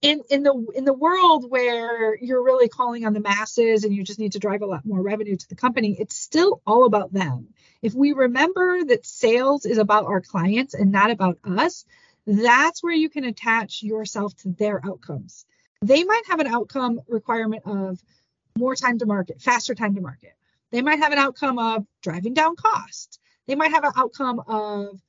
[0.01, 4.03] In in the in the world where you're really calling on the masses and you
[4.03, 7.13] just need to drive a lot more revenue to the company, it's still all about
[7.13, 7.47] them.
[7.81, 11.85] If we remember that sales is about our clients and not about us,
[12.27, 15.45] that's where you can attach yourself to their outcomes.
[15.81, 18.01] They might have an outcome requirement of
[18.57, 20.33] more time to market, faster time to market.
[20.73, 23.19] They might have an outcome of driving down cost.
[23.47, 24.99] They might have an outcome of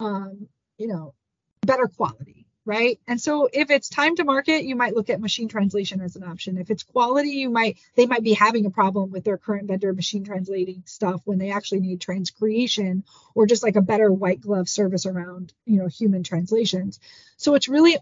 [0.00, 1.12] um, you know,
[1.60, 2.98] better quality, right?
[3.06, 6.24] And so if it's time to market, you might look at machine translation as an
[6.24, 6.56] option.
[6.56, 9.92] If it's quality, you might they might be having a problem with their current vendor
[9.92, 13.02] machine translating stuff when they actually need transcreation
[13.34, 16.98] or just like a better white glove service around, you know, human translations.
[17.36, 17.98] So it's really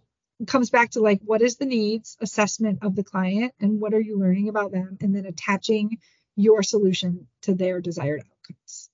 [0.47, 4.01] comes back to like what is the needs assessment of the client and what are
[4.01, 5.99] you learning about them and then attaching
[6.39, 8.89] your solution to their desired outcomes.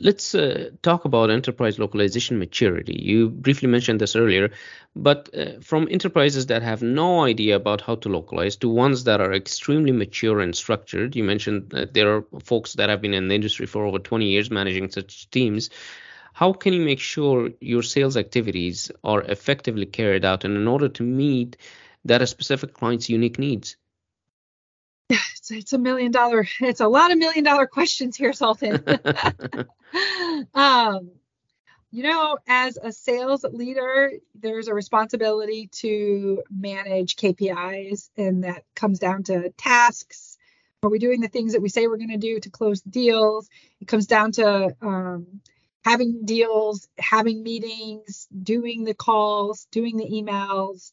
[0.00, 3.00] Let's uh, talk about enterprise localization maturity.
[3.00, 4.50] You briefly mentioned this earlier,
[4.94, 9.20] but uh, from enterprises that have no idea about how to localize to ones that
[9.20, 13.28] are extremely mature and structured, you mentioned that there are folks that have been in
[13.28, 15.70] the industry for over 20 years managing such teams.
[16.34, 20.88] How can you make sure your sales activities are effectively carried out and in order
[20.88, 21.56] to meet
[22.04, 23.76] that a specific client's unique needs?
[25.10, 28.82] It's, it's a million dollar it's a lot of million dollar questions here sultan.
[30.54, 31.12] Um
[31.90, 38.98] you know as a sales leader there's a responsibility to manage kpis and that comes
[38.98, 40.38] down to tasks.
[40.82, 43.48] Are we doing the things that we say we're going to do to close deals?
[43.80, 45.40] It comes down to um,
[45.82, 50.90] having deals having meetings doing the calls doing the emails.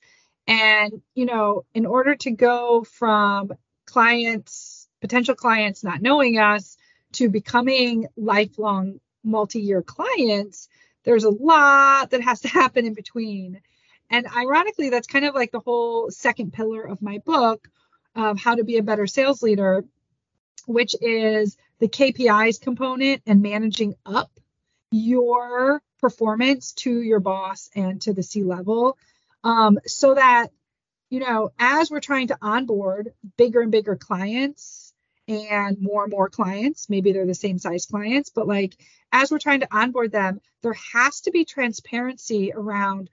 [0.48, 3.52] And you know in order to go from
[3.92, 6.78] clients, potential clients not knowing us
[7.14, 10.70] to becoming lifelong multi-year clients,
[11.04, 13.62] there's a lot that has to happen in between.
[14.10, 17.68] And ironically, that's kind of like the whole second pillar of my book,
[18.16, 19.86] of how to be a better sales leader,
[20.68, 24.32] which is the KPIs component and managing up
[24.92, 28.98] your performance to your boss and to the C level
[29.44, 30.50] um, so that
[31.12, 34.94] you know, as we're trying to onboard bigger and bigger clients
[35.28, 38.76] and more and more clients, maybe they're the same size clients, but like
[39.12, 43.10] as we're trying to onboard them, there has to be transparency around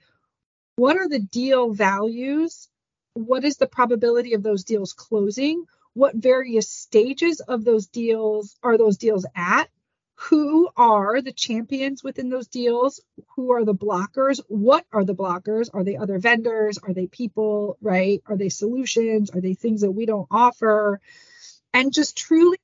[0.76, 2.68] what are the deal values?
[3.14, 5.64] What is the probability of those deals closing?
[5.94, 9.68] What various stages of those deals are those deals at?
[10.20, 13.00] Who are the champions within those deals?
[13.37, 14.40] Who are the blockers?
[14.48, 15.70] What are the blockers?
[15.72, 16.78] Are they other vendors?
[16.78, 18.20] Are they people right?
[18.26, 19.31] Are they solutions?
[19.31, 21.00] Are they things that we don't offer?
[21.72, 22.59] And just truly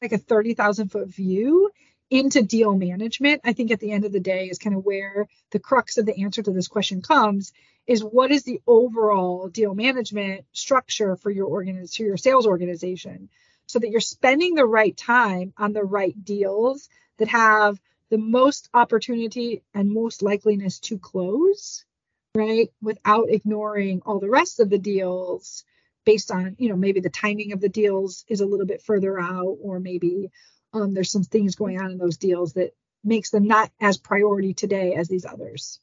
[0.00, 1.70] like a 30,000 foot view
[2.10, 5.26] into deal management i think at the end of the day is kind of where
[5.50, 7.54] the crux of the answer to this question comes
[7.86, 13.30] is what is the overall deal management structure for your organization your sales organization
[13.72, 17.80] so that you're spending the right time on the right deals that have
[18.10, 21.86] the most opportunity and most likeliness to close,
[22.34, 22.70] right?
[22.82, 25.64] Without ignoring all the rest of the deals
[26.04, 29.18] based on, you know, maybe the timing of the deals is a little bit further
[29.18, 30.30] out, or maybe
[30.74, 34.52] um, there's some things going on in those deals that makes them not as priority
[34.52, 35.80] today as these others.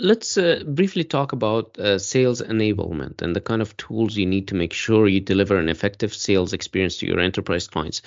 [0.00, 4.48] Let's uh, briefly talk about uh, sales enablement and the kind of tools you need
[4.48, 8.02] to make sure you deliver an effective sales experience to your enterprise clients.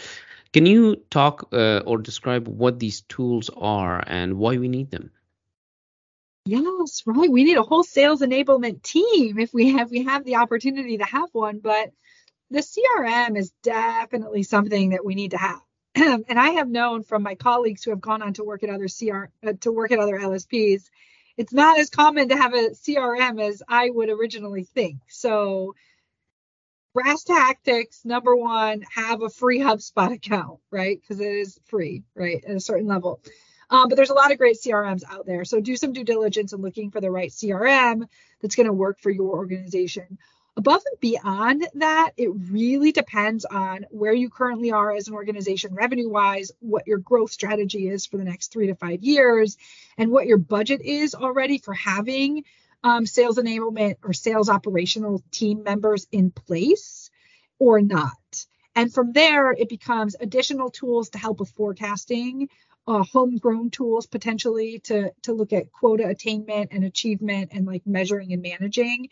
[0.52, 5.12] Can you talk uh, or describe what these tools are and why we need them?
[6.46, 7.32] Yes, right.
[7.32, 11.06] We need a whole sales enablement team if we have we have the opportunity to
[11.06, 11.92] have one, but
[12.50, 15.62] the CRM is definitely something that we need to have.
[15.96, 18.88] and I have known from my colleagues who have gone on to work at other
[18.88, 20.90] CR uh, to work at other LSPs
[21.38, 24.98] it's not as common to have a CRM as I would originally think.
[25.08, 25.76] So,
[26.94, 31.00] brass tactics number one, have a free HubSpot account, right?
[31.00, 33.22] Because it is free, right, at a certain level.
[33.70, 35.44] Um, but there's a lot of great CRMs out there.
[35.46, 38.08] So do some due diligence in looking for the right CRM
[38.42, 40.18] that's going to work for your organization.
[40.58, 45.76] Above and beyond that, it really depends on where you currently are as an organization
[45.76, 49.56] revenue wise, what your growth strategy is for the next three to five years,
[50.00, 52.44] and what your budget is already for having
[52.84, 57.12] um, sales enablement or sales operational team members in place
[57.60, 58.46] or not.
[58.76, 62.50] And from there, it becomes additional tools to help with forecasting
[62.88, 68.34] uh, homegrown tools potentially to to look at quota attainment and achievement and like measuring
[68.34, 69.10] and managing.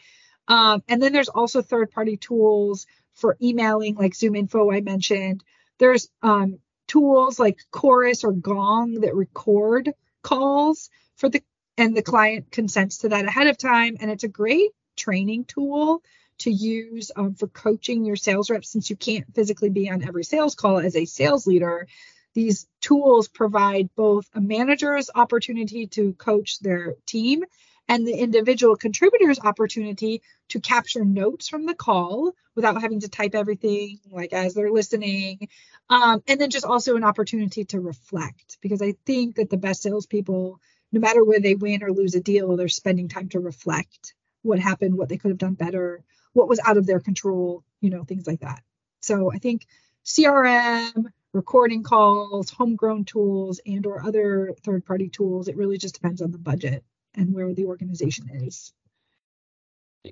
[0.48, 5.44] Um, and then there's also third party tools for emailing, like ZoomInfo I mentioned.
[5.80, 9.92] There's um, tools like Chorus or Gong that record
[10.22, 11.42] calls for the
[11.78, 13.98] and the client consents to that ahead of time.
[14.00, 16.02] And it's a great training tool
[16.40, 20.24] to use um, for coaching your sales reps since you can't physically be on every
[20.24, 21.88] sales call as a sales leader.
[22.34, 27.44] These tools provide both a manager's opportunity to coach their team
[27.88, 33.36] and the individual contributor's opportunity to capture notes from the call without having to type
[33.36, 35.48] everything like as they're listening.
[35.90, 39.84] Um, and then just also an opportunity to reflect because I think that the best
[39.84, 40.60] salespeople,
[40.92, 44.60] no matter where they win or lose a deal, they're spending time to reflect what
[44.60, 48.04] happened, what they could have done better, what was out of their control, you know,
[48.04, 48.62] things like that.
[49.02, 49.66] So I think
[50.06, 56.32] CRM, recording calls, homegrown tools, and or other third-party tools, it really just depends on
[56.32, 56.84] the budget
[57.16, 58.74] and where the organization is.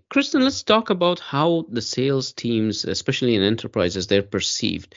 [0.10, 4.96] Kristin, let's talk about how the sales teams, especially in enterprises, they're perceived.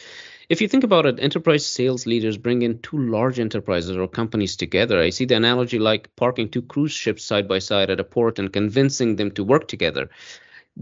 [0.48, 4.56] If you think about it, enterprise sales leaders bring in two large enterprises or companies
[4.56, 5.00] together.
[5.00, 8.38] I see the analogy like parking two cruise ships side by side at a port
[8.38, 10.08] and convincing them to work together.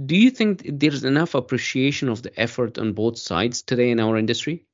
[0.06, 4.18] Do you think there's enough appreciation of the effort on both sides today in our
[4.18, 4.66] industry?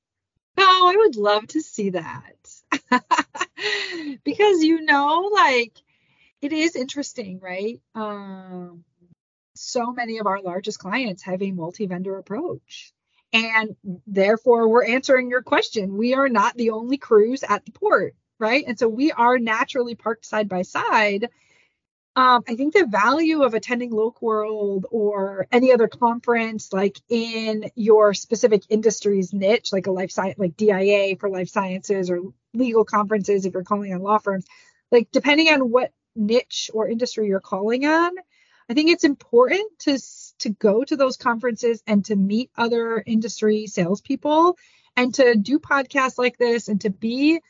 [0.59, 2.35] Oh, I would love to see that.
[4.25, 5.75] because you know, like
[6.43, 7.81] it is interesting, right?
[7.95, 8.85] Um,
[9.55, 12.93] so many of our largest clients have a multi-vendor approach.
[13.33, 13.77] And
[14.07, 15.97] therefore, we're answering your question.
[15.97, 18.65] We are not the only cruise at the port, right?
[18.67, 21.29] And so we are naturally parked side by side
[22.17, 28.15] um, I think the value of attending LocWorld or any other conference, like in your
[28.15, 32.21] specific industry's niche, like a life science, like DIA for life sciences or
[32.53, 34.45] legal conferences, if you're calling on law firms,
[34.91, 38.13] like depending on what niche or industry you're calling on,
[38.69, 39.99] I think it's important to
[40.41, 44.57] to go to those conferences and to meet other industry salespeople
[44.97, 47.41] and to do podcasts like this and to be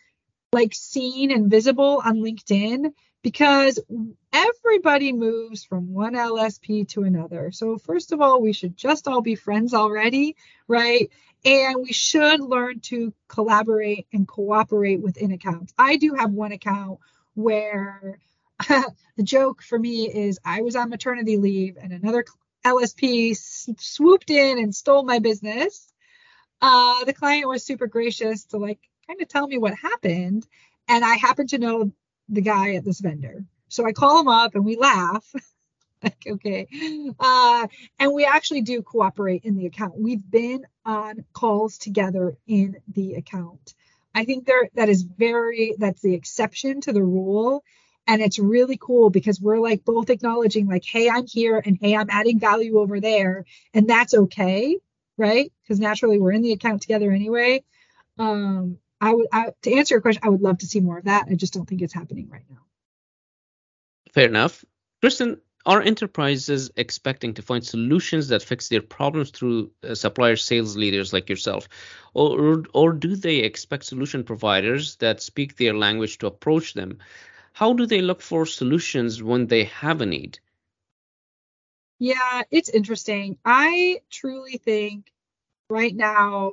[0.53, 2.93] like seen and visible on LinkedIn
[3.23, 3.79] because
[4.33, 7.51] everybody moves from one LSP to another.
[7.53, 10.37] So, first of all, we should just all be friends already,
[10.67, 11.11] right?
[11.45, 15.73] And we should learn to collaborate and cooperate within accounts.
[15.79, 16.99] I do have one account
[17.35, 18.19] where
[19.17, 22.25] the joke for me is I was on maternity leave and another
[22.65, 23.37] LSP
[23.81, 25.93] swooped in and stole my business.
[26.61, 30.47] Uh, the client was super gracious to like kind of tell me what happened.
[30.89, 31.93] And I happen to know
[32.29, 33.45] the guy at this vendor.
[33.69, 35.27] So I call him up and we laugh.
[36.03, 36.67] like, okay.
[37.19, 37.67] Uh,
[37.99, 39.99] and we actually do cooperate in the account.
[39.99, 43.75] We've been on calls together in the account.
[44.15, 47.63] I think there that is very that's the exception to the rule.
[48.11, 51.95] And it's really cool because we're like both acknowledging, like, hey, I'm here and hey,
[51.95, 53.45] I'm adding value over there.
[53.73, 54.79] And that's okay,
[55.17, 55.53] right?
[55.63, 57.63] Because naturally we're in the account together anyway.
[58.19, 61.05] Um, I would I, to answer your question, I would love to see more of
[61.05, 61.29] that.
[61.31, 62.59] I just don't think it's happening right now.
[64.13, 64.65] Fair enough.
[65.01, 70.77] Kristin, are enterprises expecting to find solutions that fix their problems through uh, supplier sales
[70.77, 71.69] leaders like yourself
[72.15, 76.99] or or do they expect solution providers that speak their language to approach them
[77.53, 80.39] how do they look for solutions when they have a need
[81.99, 85.13] yeah it's interesting i truly think
[85.69, 86.53] right now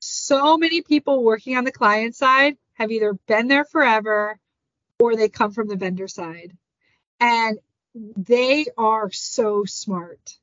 [0.00, 4.38] so many people working on the client side have either been there forever
[4.98, 6.56] or they come from the vendor side.
[7.20, 7.58] And
[7.94, 10.38] they are so smart.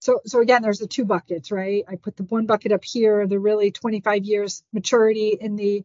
[0.00, 1.84] So, so again, there's the two buckets, right?
[1.88, 5.84] I put the one bucket up here, the really 25 years maturity in the,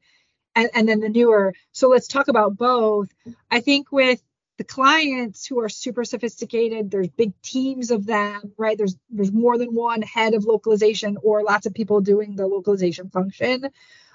[0.56, 1.54] and, and then the newer.
[1.72, 3.10] So let's talk about both.
[3.50, 4.22] I think with
[4.58, 9.58] the clients who are super sophisticated there's big teams of them right there's there's more
[9.58, 13.70] than one head of localization or lots of people doing the localization function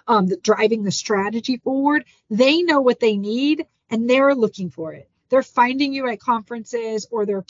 [0.07, 4.93] um, the, driving the strategy forward they know what they need and they're looking for
[4.93, 7.45] it they're finding you at conferences or they're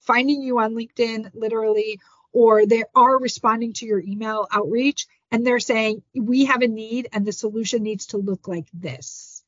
[0.00, 2.00] finding you on linkedin literally
[2.32, 7.08] or they are responding to your email outreach and they're saying we have a need
[7.12, 9.42] and the solution needs to look like this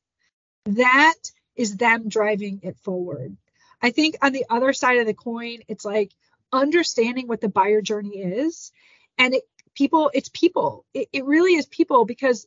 [0.66, 1.14] that
[1.56, 3.36] is them driving it forward.
[3.82, 6.12] I think on the other side of the coin, it's like
[6.52, 8.72] understanding what the buyer journey is.
[9.18, 9.42] And it
[9.74, 10.84] people, it's people.
[10.94, 12.46] It, it really is people because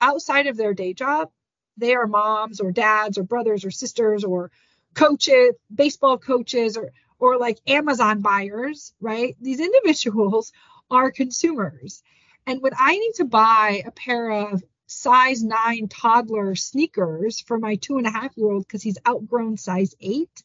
[0.00, 1.30] outside of their day job,
[1.76, 4.50] they are moms or dads or brothers or sisters or
[4.94, 9.36] coaches, baseball coaches or or like Amazon buyers, right?
[9.40, 10.52] These individuals
[10.90, 12.02] are consumers.
[12.46, 17.76] And when I need to buy a pair of size nine toddler sneakers for my
[17.76, 20.42] two and a half year old because he's outgrown size eight.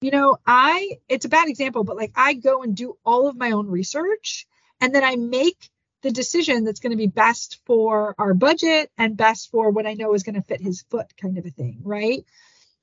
[0.00, 3.36] You know, I, it's a bad example, but like I go and do all of
[3.36, 4.46] my own research
[4.80, 5.70] and then I make
[6.02, 9.94] the decision that's going to be best for our budget and best for what I
[9.94, 12.24] know is going to fit his foot, kind of a thing, right?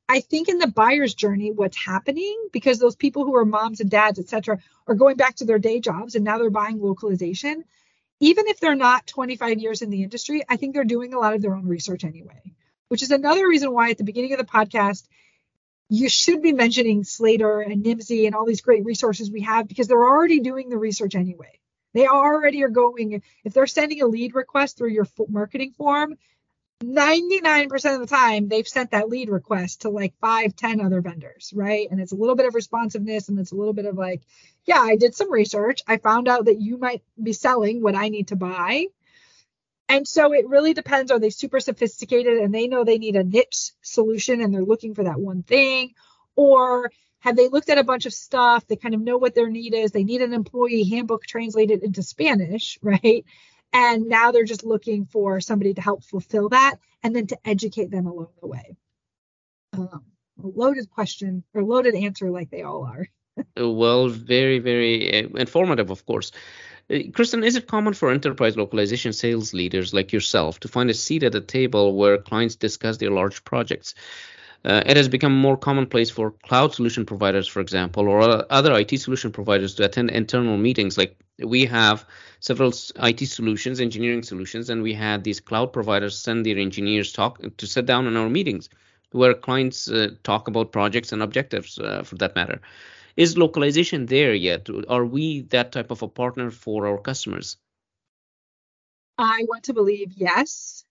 [0.08, 3.90] I think in the buyer's journey, what's happening because those people who are moms and
[3.90, 7.64] dads, et cetera, are going back to their day jobs and now they're buying localization
[8.20, 11.34] even if they're not 25 years in the industry, I think they're doing a lot
[11.34, 12.54] of their own research anyway,
[12.88, 15.08] which is another reason why at the beginning of the podcast,
[15.90, 19.88] you should be mentioning Slator and Nimdzi and all these great resources we have because
[19.88, 21.60] they're already doing the research anyway.
[21.94, 26.16] They already are going, if they're sending a lead request through your marketing form,
[26.84, 31.54] 99% of the time they've sent that lead request to like five, 10 other vendors,
[31.56, 31.88] right?
[31.90, 34.22] And it's a little bit of responsiveness and it's a little bit of like,
[34.66, 35.82] yeah, I did some research.
[35.88, 38.88] I found out that you might be selling what I need to buy.
[39.88, 41.12] And so it really depends.
[41.12, 44.96] Are they super sophisticated and they know they need a niche solution and they're looking
[44.96, 45.94] for that one thing?
[46.36, 48.68] Or have they looked at a bunch of stuff?
[48.68, 49.92] They kind of know what their need is.
[49.92, 53.26] They need an employee handbook translated into Spanish, right?
[53.76, 57.92] And now they're just looking for somebody to help fulfill that and then to educate
[57.92, 58.78] them along the way.
[59.74, 60.06] Um,
[60.38, 63.10] loaded question or loaded answer, like they all are.
[63.58, 66.32] well, very, very uh, informative, of course.
[66.90, 70.94] Uh, Kristin, is it common for enterprise localization sales leaders like yourself to find a
[70.94, 73.94] seat at a table where clients discuss their large projects?
[74.66, 79.00] Uh, it has become more commonplace for cloud solution providers, for example, or other IT
[79.00, 80.98] solution providers to attend internal meetings.
[80.98, 82.04] Like we have
[82.40, 87.40] several IT solutions, engineering solutions, and we had these cloud providers send their engineers talk
[87.58, 88.70] to sit down in our meetings
[89.12, 92.60] where clients uh, talk about projects and objectives uh, for that matter.
[93.18, 94.68] Is localization there yet?
[94.90, 97.58] Are we that type of a partner for our customers?
[99.18, 100.85] I want to believe yes.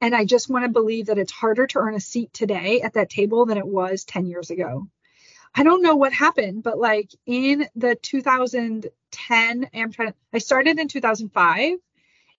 [0.00, 2.94] And I just want to believe that it's harder to earn a seat today at
[2.94, 4.88] that table than it was 10 years ago.
[5.54, 10.78] I don't know what happened, but like in the 2010, I'm trying to, I started
[10.78, 11.78] in 2005.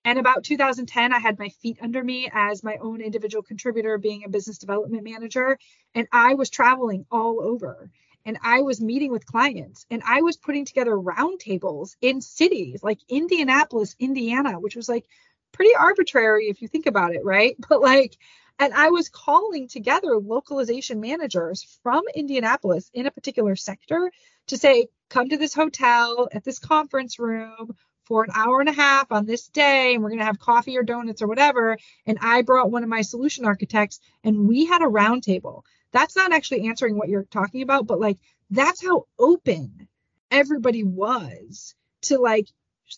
[0.05, 4.23] And about 2010, I had my feet under me as my own individual contributor, being
[4.23, 5.59] a business development manager.
[5.93, 7.91] And I was traveling all over
[8.25, 12.99] and I was meeting with clients and I was putting together roundtables in cities like
[13.09, 15.05] Indianapolis, Indiana, which was like
[15.51, 17.55] pretty arbitrary if you think about it, right?
[17.69, 18.17] But like,
[18.59, 24.11] and I was calling together localization managers from Indianapolis in a particular sector
[24.47, 28.73] to say, come to this hotel at this conference room for an hour and a
[28.73, 31.77] half on this day, and we're going to have coffee or donuts or whatever.
[32.05, 35.61] And I brought one of my solution architects, and we had a roundtable.
[35.91, 38.17] That's not actually answering what you're talking about, but like,
[38.49, 39.87] that's how open
[40.31, 42.47] everybody was to like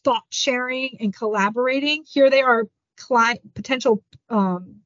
[0.03, 2.03] thought sharing and collaborating.
[2.07, 2.67] Here they are
[2.97, 4.81] client potential um,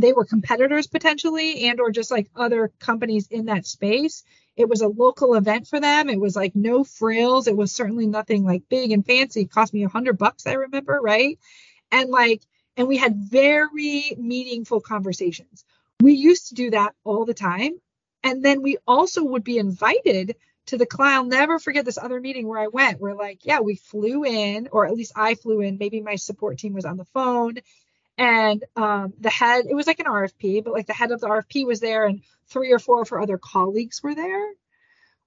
[0.00, 4.24] they were competitors potentially and or just like other companies in that space.
[4.56, 6.08] It was a local event for them.
[6.08, 7.46] It was like no frills.
[7.46, 9.42] It was certainly nothing like big and fancy.
[9.42, 11.38] It cost me a hundred bucks i remember right?
[11.92, 12.42] And like
[12.76, 15.64] and we had very meaningful conversations.
[16.00, 17.72] We used to do that all the time.
[18.22, 20.36] And then we also would be invited
[20.70, 21.16] to the client.
[21.16, 24.68] I'll never forget this other meeting where I went, where like, yeah, we flew in,
[24.72, 25.78] or at least I flew in.
[25.78, 27.56] Maybe my support team was on the phone.
[28.16, 31.28] And um, the head, it was like an RFP, but like the head of the
[31.28, 34.46] RFP was there, and three or four of her other colleagues were there.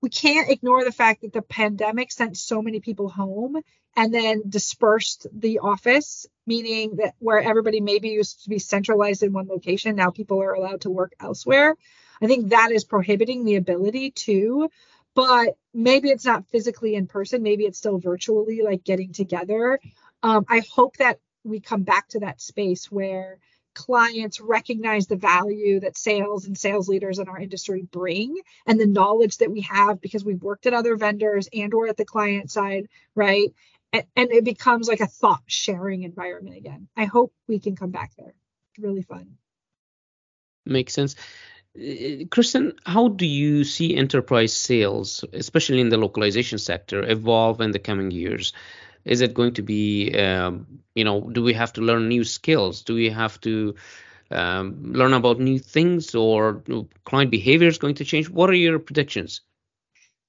[0.01, 3.57] We can't ignore the fact that the pandemic sent so many people home
[3.95, 9.33] and then dispersed the office, meaning that where everybody maybe used to be centralized in
[9.33, 11.75] one location, now people are allowed to work elsewhere.
[12.21, 14.69] I think that is prohibiting the ability to
[15.15, 17.43] but maybe it's not physically in person.
[17.43, 19.79] Maybe it's still virtually like getting together.
[20.21, 23.39] Um, i hope that we come back to that space where
[23.73, 28.35] clients recognize the value that sales and sales leaders in our industry bring
[28.65, 31.97] and the knowledge that we have because we've worked at other vendors and or at
[31.97, 33.53] the client side right?
[33.91, 36.87] And, and it becomes like a thought sharing environment again.
[36.95, 38.33] I hope we can come back there.
[38.69, 39.37] It's really fun.
[40.65, 41.15] Makes sense
[41.75, 47.79] Kristin, how do you see enterprise sales, especially in the localization sector, evolve in the
[47.79, 48.53] coming years?
[49.05, 52.83] Is it going to be, um, you know, do we have to learn new skills?
[52.83, 53.75] Do we have to
[54.29, 56.61] um, learn about new things, or
[57.05, 58.29] client behavior is going to change?
[58.29, 59.41] What are your predictions?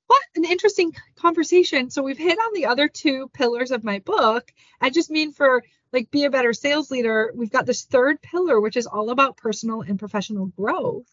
[0.07, 1.91] What an interesting conversation.
[1.91, 4.51] So we've hit on the other two pillars of my book.
[4.81, 8.61] I just mean for like be a better sales leader, we've got this third pillar,
[8.61, 11.07] which is all about personal and professional growth.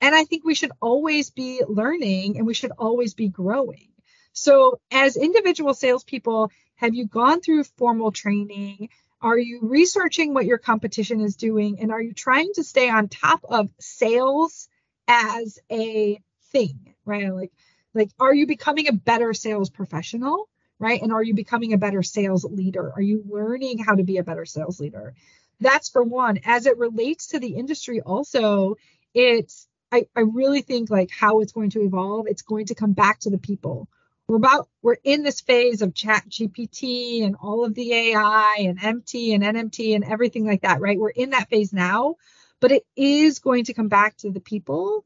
[0.00, 3.88] And I think we should always be learning and we should always be growing.
[4.32, 8.90] So, as individual salespeople, have you gone through formal training?
[9.20, 11.80] Are you researching what your competition is doing?
[11.80, 14.68] And are you trying to stay on top of sales
[15.08, 16.20] as a
[16.52, 17.34] thing, right?
[17.34, 17.52] Like,
[17.94, 21.02] like, are you becoming a better sales professional, right?
[21.02, 22.92] And are you becoming a better sales leader?
[22.94, 25.14] Are you learning how to be a better sales leader?
[25.60, 26.40] That's for one.
[26.44, 28.76] As it relates to the industry, also,
[29.14, 32.92] it's I, I really think like how it's going to evolve, it's going to come
[32.92, 33.88] back to the people.
[34.28, 38.78] We're about we're in this phase of chat GPT and all of the AI and
[38.82, 40.98] MT and NMT and everything like that, right?
[40.98, 42.16] We're in that phase now,
[42.60, 45.04] but it is going to come back to the people.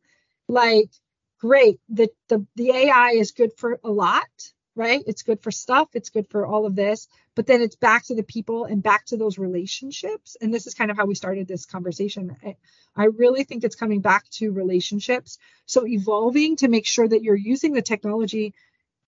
[0.49, 0.91] Like,
[1.39, 5.03] great, the the, the AI is good for a lot, right?
[5.07, 8.15] It's good for stuff, it's good for all of this, but then it's back to
[8.15, 10.37] the people and back to those relationships.
[10.41, 12.37] And this is kind of how we started this conversation.
[12.43, 12.57] I,
[12.97, 15.39] I really think it's coming back to relationships.
[15.67, 18.55] So evolving to make sure that you're using the technology,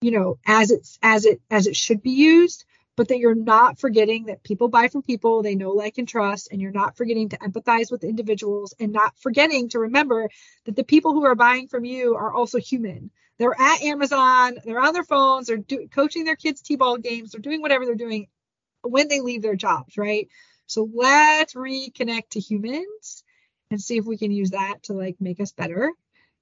[0.01, 2.65] you know, as it's as it as it should be used,
[3.01, 6.49] but that you're not forgetting that people buy from people they know, like, and trust,
[6.53, 10.29] and you're not forgetting to empathize with individuals and not forgetting to remember
[10.67, 14.83] that the people who are buying from you are also human they're at Amazon, they're
[14.83, 18.27] on their phones, they're do, coaching their kids' T-ball games, they're doing whatever they're doing
[18.83, 20.29] when they leave their jobs, right?
[20.67, 23.25] So let's reconnect to humans
[23.71, 25.91] and see if we can use that to like make us better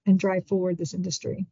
[0.07, 1.47] and drive forward this industry.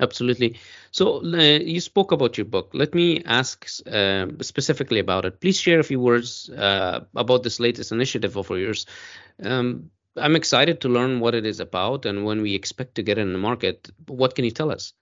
[0.00, 0.56] Absolutely.
[0.92, 2.70] So uh, you spoke about your book.
[2.72, 5.40] Let me ask uh, specifically about it.
[5.40, 8.86] Please share a few words uh, about this latest initiative of yours.
[9.42, 13.18] Um, I'm excited to learn what it is about and when we expect to get
[13.18, 13.90] in the market.
[14.06, 14.92] What can you tell us?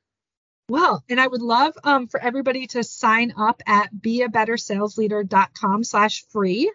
[0.69, 6.73] Well, and I would love um, for everybody to sign up at beabettersalesleader.com slash free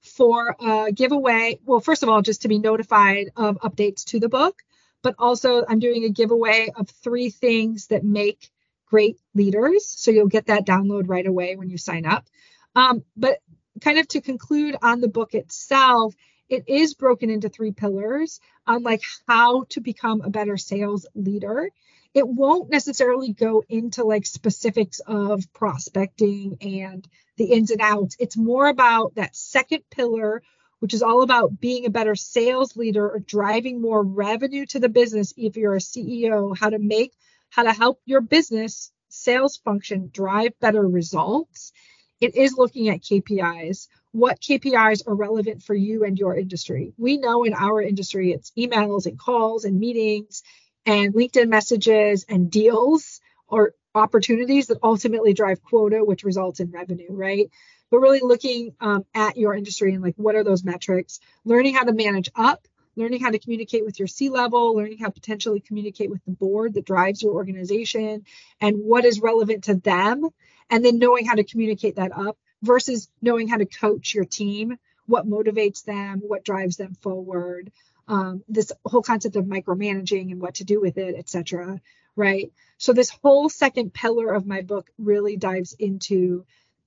[0.00, 1.58] for a giveaway.
[1.64, 4.62] Well, first of all, just to be notified of updates to the book,
[5.04, 8.50] but also I'm doing a giveaway of three things that make
[8.86, 9.86] great leaders.
[9.86, 12.26] So you'll get that download right away when you sign up.
[12.74, 13.38] Um, but
[13.80, 16.14] kind of to conclude on the book itself,
[16.48, 21.70] it is broken into three pillars on like how to become a better sales leader
[22.14, 28.36] it won't necessarily go into like specifics of prospecting and the ins and outs it's
[28.36, 30.42] more about that second pillar
[30.84, 34.88] which is all about being a better sales leader or driving more revenue to the
[34.88, 37.12] business if you're a ceo how to make
[37.48, 41.72] how to help your business sales function drive better results
[42.20, 43.88] it is looking at KPIs.
[44.12, 46.92] What KPIs are relevant for you and your industry?
[46.96, 50.42] We know in our industry it's emails and calls and meetings
[50.86, 57.10] and LinkedIn messages and deals or opportunities that ultimately drive quota, which results in revenue,
[57.10, 57.50] right?
[57.90, 61.84] But really looking um, at your industry and like what are those metrics, learning how
[61.84, 62.66] to manage up,
[62.96, 66.32] learning how to communicate with your C level, learning how to potentially communicate with the
[66.32, 68.24] board that drives your organization
[68.60, 70.28] and what is relevant to them
[70.70, 74.76] and then knowing how to communicate that up versus knowing how to coach your team,
[75.06, 77.70] what motivates them, what drives them forward,
[78.08, 81.80] um, this whole concept of micromanaging and what to do with it, etc.
[82.16, 82.52] Right.
[82.78, 86.44] So this whole second pillar of my book really dives into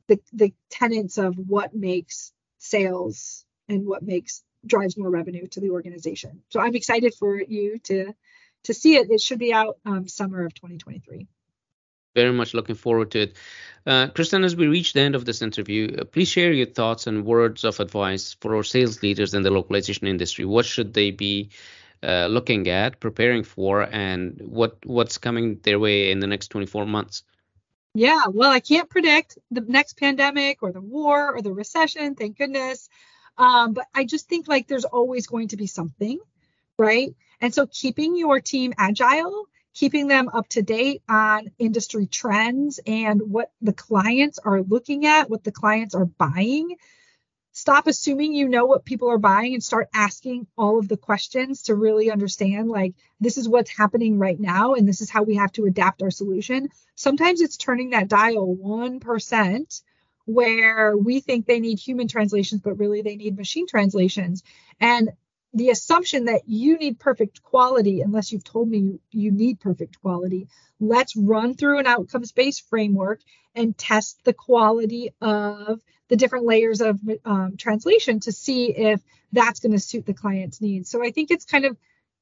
[0.07, 5.69] the the tenets of what makes sales and what makes drives more revenue to the
[5.69, 6.41] organization.
[6.49, 8.13] So I'm excited for you to
[8.63, 9.09] to see it.
[9.09, 11.27] It should be out um, summer of 2023
[12.17, 13.35] very much looking forward to it.
[13.85, 17.05] Uh, Kristin, as we reach the end of this interview, uh, please share your thoughts
[17.05, 20.43] and words of advice for our sales leaders in the localization industry.
[20.43, 21.51] What should they be
[22.01, 26.85] uh, looking at, preparing for, and what what's coming their way in the next 24
[26.85, 27.23] months?
[27.97, 32.37] Yeah, well, I can't predict the next pandemic or the war or the recession, thank
[32.37, 32.89] goodness.
[33.37, 36.19] Um, but I just think like there's always going to be something,
[36.77, 37.15] right?
[37.41, 43.21] And so keeping your team agile keeping them up to date on industry trends and
[43.21, 46.75] what the clients are looking at, what the clients are buying.
[47.57, 51.63] Stop assuming you know what people are buying and start asking all of the questions
[51.63, 55.37] to really understand like this is what's happening right now and this is how we
[55.37, 56.69] have to adapt our solution.
[56.93, 59.81] Sometimes it's turning that dial 1%
[60.25, 64.43] where we think they need human translations, but really they need machine translations.
[64.79, 65.09] And
[65.51, 69.99] the assumption that you need perfect quality unless you've told me you, you need perfect
[69.99, 70.47] quality
[70.79, 73.19] let's run through an outcomes based framework
[73.55, 79.01] and test the quality of the different layers of um, translation to see if
[79.31, 81.77] that's going to suit the client's needs so i think it's kind of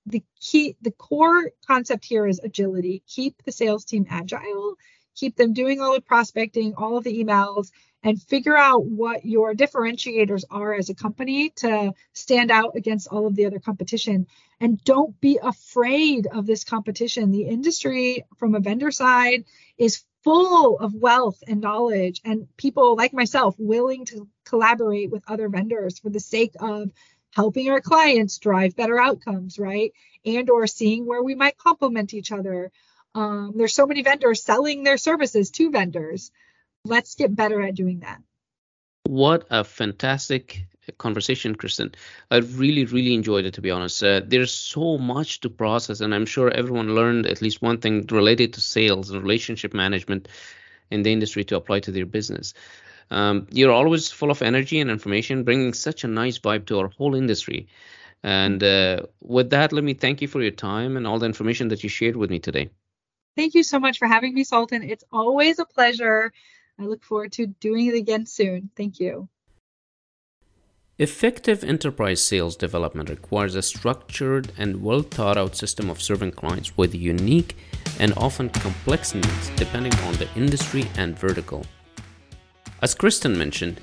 [0.08, 4.76] the key the core concept here is agility keep the sales team agile
[5.16, 7.72] keep them doing all the prospecting all of the emails
[8.06, 13.26] and figure out what your differentiators are as a company to stand out against all
[13.26, 14.28] of the other competition.
[14.60, 17.32] And don't be afraid of this competition.
[17.32, 19.46] The industry, from a vendor side,
[19.80, 25.48] is full of wealth and knowledge and people like myself willing to collaborate with other
[25.48, 26.90] vendors for the sake of
[27.32, 29.94] helping our clients drive better outcomes right?
[30.26, 32.72] And or seeing where we might complement each other.
[33.14, 36.32] Um, there's so many vendors selling their services to vendors.
[36.84, 38.20] Let's get better at doing that.
[39.04, 40.66] What a fantastic
[40.98, 41.94] conversation, Kristin.
[42.32, 44.04] I really, really enjoyed it, to be honest.
[44.04, 48.06] Uh, there's so much to process, and I'm sure everyone learned at least one thing
[48.12, 50.28] related to sales and relationship management
[50.92, 52.54] in the industry to apply to their business.
[53.12, 56.88] Um, you're always full of energy and information, bringing such a nice vibe to our
[56.88, 57.68] whole industry.
[58.24, 61.68] And uh, with that, let me thank you for your time and all the information
[61.68, 62.70] that you shared with me today.
[63.36, 64.82] Thank you so much for having me, Sultan.
[64.82, 66.32] It's always a pleasure.
[66.80, 68.70] I look forward to doing it again soon.
[68.76, 69.30] Thank you.
[70.98, 76.78] Effective enterprise sales development requires a structured and well thought out system of serving clients
[76.78, 77.58] with unique
[78.00, 81.66] and often complex needs depending on the industry and vertical.
[82.82, 83.82] As Kristin mentioned,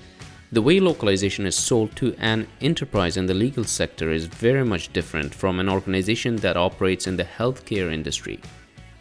[0.53, 4.91] the way localization is sold to an enterprise in the legal sector is very much
[4.95, 8.41] different from an organization that operates in the healthcare industry.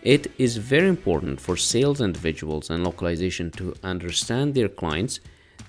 [0.01, 5.21] It is very important for sales individuals and localization to understand their clients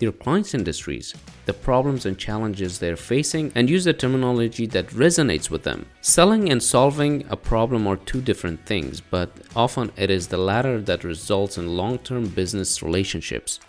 [0.02, 1.14] their clients' industries,
[1.46, 5.86] the problems and challenges they're facing, and use the terminology that resonates with them.
[6.00, 10.80] Selling and solving a problem are two different things, but often it is the latter
[10.80, 13.60] that results in long term business relationships.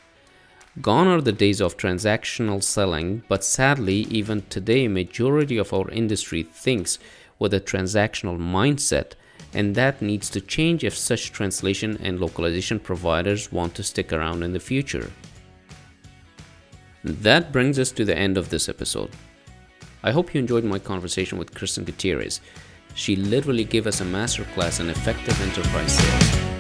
[0.81, 6.41] Gone are the days of transactional selling, but sadly, even today, majority of our industry
[6.41, 6.97] thinks
[7.38, 9.11] with a transactional mindset,
[9.53, 14.41] and that needs to change if such translation and localization providers want to stick around
[14.41, 15.11] in the future.
[17.04, 19.10] That brings us to the end of this episode.
[20.04, 22.39] I hope you enjoyed my conversation with Kristin Gutierrez.
[22.95, 26.54] She literally gave us a masterclass in effective enterprise sales.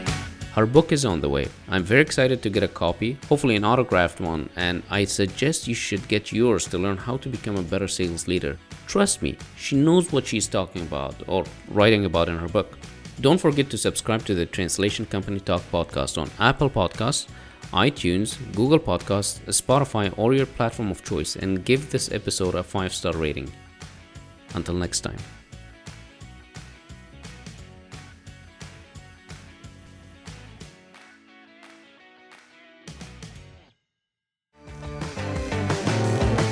[0.53, 1.47] Her book is on the way.
[1.69, 5.75] I'm very excited to get a copy, hopefully an autographed one, and I suggest you
[5.75, 8.57] should get yours to learn how to become a better sales leader.
[8.85, 12.77] Trust me, she knows what she's talking about or writing about in her book.
[13.21, 17.27] Don't forget to subscribe to the Translation Company Talk podcast on Apple Podcasts
[17.73, 22.93] iTunes, Google Podcasts, Spotify, or your platform of choice and give this episode a 5
[22.93, 23.51] star rating.
[24.53, 25.17] Until next time.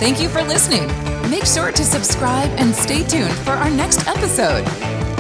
[0.02, 0.88] Thank you for listening.
[1.30, 5.11] Make sure to subscribe and stay tuned for our next episode.